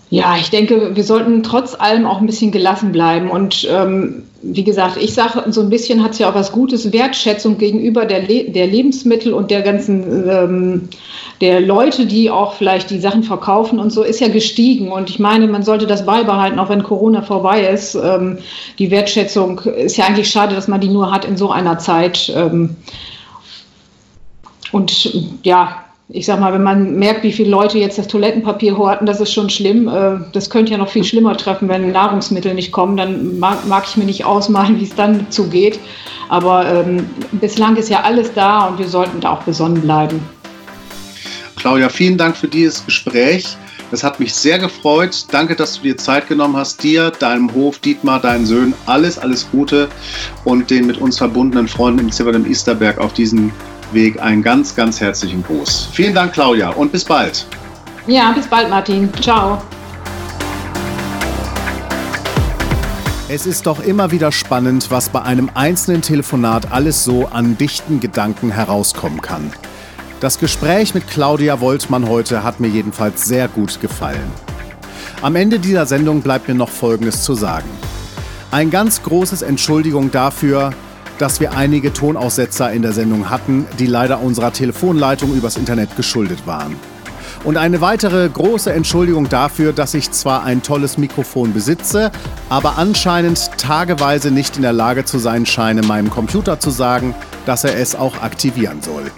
Ja, 0.09 0.37
ich 0.37 0.49
denke, 0.49 0.95
wir 0.95 1.03
sollten 1.03 1.43
trotz 1.43 1.75
allem 1.75 2.05
auch 2.05 2.19
ein 2.19 2.25
bisschen 2.27 2.51
gelassen 2.51 2.91
bleiben. 2.91 3.29
Und 3.29 3.67
ähm, 3.69 4.23
wie 4.47 4.63
gesagt, 4.63 4.97
ich 4.97 5.13
sage, 5.13 5.51
so 5.51 5.61
ein 5.61 5.69
bisschen 5.69 6.03
hat 6.03 6.11
es 6.11 6.19
ja 6.19 6.29
auch 6.29 6.35
was 6.35 6.51
Gutes, 6.51 6.93
Wertschätzung 6.93 7.57
gegenüber 7.57 8.05
der, 8.05 8.21
Le 8.21 8.43
der 8.43 8.67
Lebensmittel 8.67 9.33
und 9.33 9.49
der 9.49 9.63
ganzen, 9.63 10.29
ähm, 10.29 10.89
der 11.41 11.61
Leute, 11.61 12.05
die 12.05 12.29
auch 12.29 12.53
vielleicht 12.53 12.91
die 12.91 12.99
Sachen 12.99 13.23
verkaufen 13.23 13.79
und 13.79 13.91
so, 13.91 14.03
ist 14.03 14.19
ja 14.19 14.27
gestiegen. 14.27 14.91
Und 14.91 15.09
ich 15.09 15.17
meine, 15.17 15.47
man 15.47 15.63
sollte 15.63 15.87
das 15.87 16.05
beibehalten, 16.05 16.59
auch 16.59 16.69
wenn 16.69 16.83
Corona 16.83 17.23
vorbei 17.23 17.67
ist. 17.67 17.95
Ähm, 17.95 18.37
die 18.77 18.91
Wertschätzung 18.91 19.59
ist 19.59 19.97
ja 19.97 20.05
eigentlich 20.05 20.29
schade, 20.29 20.53
dass 20.53 20.67
man 20.67 20.79
die 20.79 20.89
nur 20.89 21.11
hat 21.11 21.25
in 21.25 21.37
so 21.37 21.49
einer 21.49 21.79
Zeit. 21.79 22.31
Ähm, 22.35 22.75
und 24.71 25.39
ja, 25.43 25.84
ich 26.07 26.27
sag 26.27 26.39
mal, 26.39 26.53
wenn 26.53 26.61
man 26.61 26.95
merkt, 26.95 27.23
wie 27.23 27.31
viele 27.31 27.49
Leute 27.49 27.79
jetzt 27.79 27.97
das 27.97 28.07
Toilettenpapier 28.07 28.77
horten, 28.77 29.07
das 29.07 29.19
ist 29.19 29.33
schon 29.33 29.49
schlimm. 29.49 29.87
Äh, 29.87 30.19
das 30.33 30.49
könnte 30.49 30.71
ja 30.71 30.77
noch 30.77 30.89
viel 30.89 31.03
schlimmer 31.03 31.35
treffen, 31.35 31.67
wenn 31.67 31.91
Nahrungsmittel 31.91 32.53
nicht 32.53 32.71
kommen. 32.71 32.95
Dann 32.95 33.39
mag, 33.39 33.67
mag 33.67 33.85
ich 33.87 33.97
mir 33.97 34.05
nicht 34.05 34.23
ausmalen, 34.23 34.79
wie 34.79 34.83
es 34.83 34.93
dann 34.93 35.31
zugeht. 35.31 35.79
Aber 36.29 36.65
ähm, 36.67 37.09
bislang 37.31 37.75
ist 37.75 37.89
ja 37.89 38.01
alles 38.01 38.33
da 38.33 38.65
und 38.65 38.77
wir 38.77 38.87
sollten 38.87 39.19
da 39.19 39.31
auch 39.31 39.43
besonnen 39.43 39.81
bleiben. 39.81 40.19
Claudia, 41.55 41.89
vielen 41.89 42.17
Dank 42.17 42.37
für 42.37 42.47
dieses 42.47 42.85
Gespräch. 42.85 43.57
Das 43.89 44.03
hat 44.03 44.19
mich 44.19 44.33
sehr 44.33 44.59
gefreut. 44.59 45.25
Danke, 45.31 45.55
dass 45.55 45.75
du 45.77 45.83
dir 45.83 45.97
Zeit 45.97 46.27
genommen 46.27 46.55
hast. 46.55 46.83
Dir, 46.83 47.11
deinem 47.11 47.53
Hof, 47.53 47.79
Dietmar, 47.79 48.19
deinen 48.19 48.45
Söhnen, 48.45 48.73
alles, 48.85 49.17
alles 49.17 49.49
Gute 49.51 49.89
und 50.43 50.69
den 50.69 50.85
mit 50.85 50.97
uns 50.99 51.17
verbundenen 51.17 51.67
Freunden 51.67 52.01
im 52.01 52.11
Zimmer 52.11 52.33
im 52.33 52.45
Easterberg 52.45 52.99
auf 52.99 53.13
diesen 53.13 53.51
Weg 53.95 54.21
einen 54.21 54.43
ganz, 54.43 54.75
ganz 54.75 55.01
herzlichen 55.01 55.43
Gruß. 55.43 55.89
Vielen 55.91 56.13
Dank, 56.13 56.33
Claudia, 56.33 56.69
und 56.69 56.91
bis 56.91 57.03
bald. 57.03 57.47
Ja, 58.05 58.31
bis 58.33 58.45
bald, 58.45 58.69
Martin. 58.69 59.09
Ciao. 59.19 59.59
Es 63.27 63.47
ist 63.47 63.65
doch 63.65 63.79
immer 63.79 64.11
wieder 64.11 64.31
spannend, 64.31 64.91
was 64.91 65.09
bei 65.09 65.23
einem 65.23 65.49
einzelnen 65.55 66.03
Telefonat 66.03 66.71
alles 66.71 67.03
so 67.03 67.25
an 67.25 67.57
dichten 67.57 67.99
Gedanken 67.99 68.51
herauskommen 68.51 69.19
kann. 69.19 69.51
Das 70.19 70.37
Gespräch 70.37 70.93
mit 70.93 71.07
Claudia 71.07 71.59
Woltmann 71.59 72.07
heute 72.07 72.43
hat 72.43 72.59
mir 72.59 72.67
jedenfalls 72.67 73.25
sehr 73.25 73.47
gut 73.47 73.81
gefallen. 73.81 74.31
Am 75.23 75.35
Ende 75.35 75.57
dieser 75.57 75.87
Sendung 75.87 76.21
bleibt 76.21 76.47
mir 76.47 76.53
noch 76.53 76.69
Folgendes 76.69 77.23
zu 77.23 77.33
sagen. 77.33 77.69
Ein 78.51 78.69
ganz 78.69 79.01
großes 79.01 79.41
Entschuldigung 79.41 80.11
dafür, 80.11 80.71
dass 81.17 81.39
wir 81.39 81.53
einige 81.53 81.93
Tonaussetzer 81.93 82.71
in 82.71 82.81
der 82.81 82.93
Sendung 82.93 83.29
hatten, 83.29 83.65
die 83.79 83.87
leider 83.87 84.21
unserer 84.21 84.51
Telefonleitung 84.51 85.33
übers 85.35 85.57
Internet 85.57 85.95
geschuldet 85.95 86.45
waren. 86.45 86.75
Und 87.43 87.57
eine 87.57 87.79
weitere 87.79 88.27
große 88.27 88.73
Entschuldigung 88.73 89.29
dafür, 89.29 89.71
dass 89.71 89.93
ich 89.93 90.11
zwar 90.11 90.43
ein 90.43 90.63
tolles 90.63 90.97
Mikrofon 90.97 91.53
besitze, 91.53 92.11
aber 92.49 92.77
anscheinend 92.77 93.51
tageweise 93.57 94.31
nicht 94.31 94.55
in 94.55 94.63
der 94.63 94.73
Lage 94.73 95.05
zu 95.05 95.19
sein 95.19 95.45
scheine, 95.45 95.83
meinem 95.83 96.09
Computer 96.09 96.59
zu 96.59 96.71
sagen, 96.71 97.13
dass 97.45 97.63
er 97.63 97.77
es 97.77 97.95
auch 97.95 98.21
aktivieren 98.21 98.81
soll. 98.81 99.11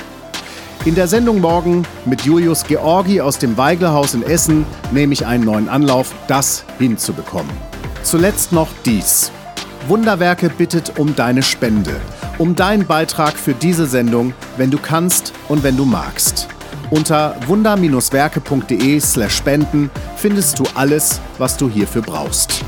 In 0.84 0.96
der 0.96 1.08
Sendung 1.08 1.42
morgen 1.42 1.84
mit 2.06 2.22
Julius 2.22 2.64
Georgi 2.64 3.22
aus 3.22 3.40
dem 3.40 3.58
Weigelhaus 3.58 4.14
in 4.14 4.24
Essen 4.24 4.66
nehme 4.92 5.14
ich 5.14 5.26
einen 5.26 5.44
neuen 5.44 5.70
Anlauf, 5.70 6.14
das 6.28 6.64
hinzubekommen. 6.80 7.52
Zuletzt 8.04 8.52
noch 8.52 8.70
dies. 8.86 9.32
Wunderwerke 9.88 10.50
bittet 10.50 11.00
um 11.00 11.16
deine 11.16 11.44
Spende, 11.44 11.96
um 12.38 12.56
deinen 12.56 12.86
Beitrag 12.86 13.38
für 13.38 13.54
diese 13.54 13.86
Sendung, 13.86 14.34
wenn 14.58 14.70
du 14.70 14.78
kannst 14.78 15.32
und 15.48 15.64
wenn 15.64 15.78
du 15.78 15.86
magst. 15.86 16.50
Unter 16.90 17.38
wunder-werke.de/spenden 17.48 19.90
findest 20.16 20.60
du 20.60 20.66
alles, 20.76 21.22
was 21.38 21.56
du 21.58 21.70
hierfür 21.70 22.02
brauchst. 22.02 22.64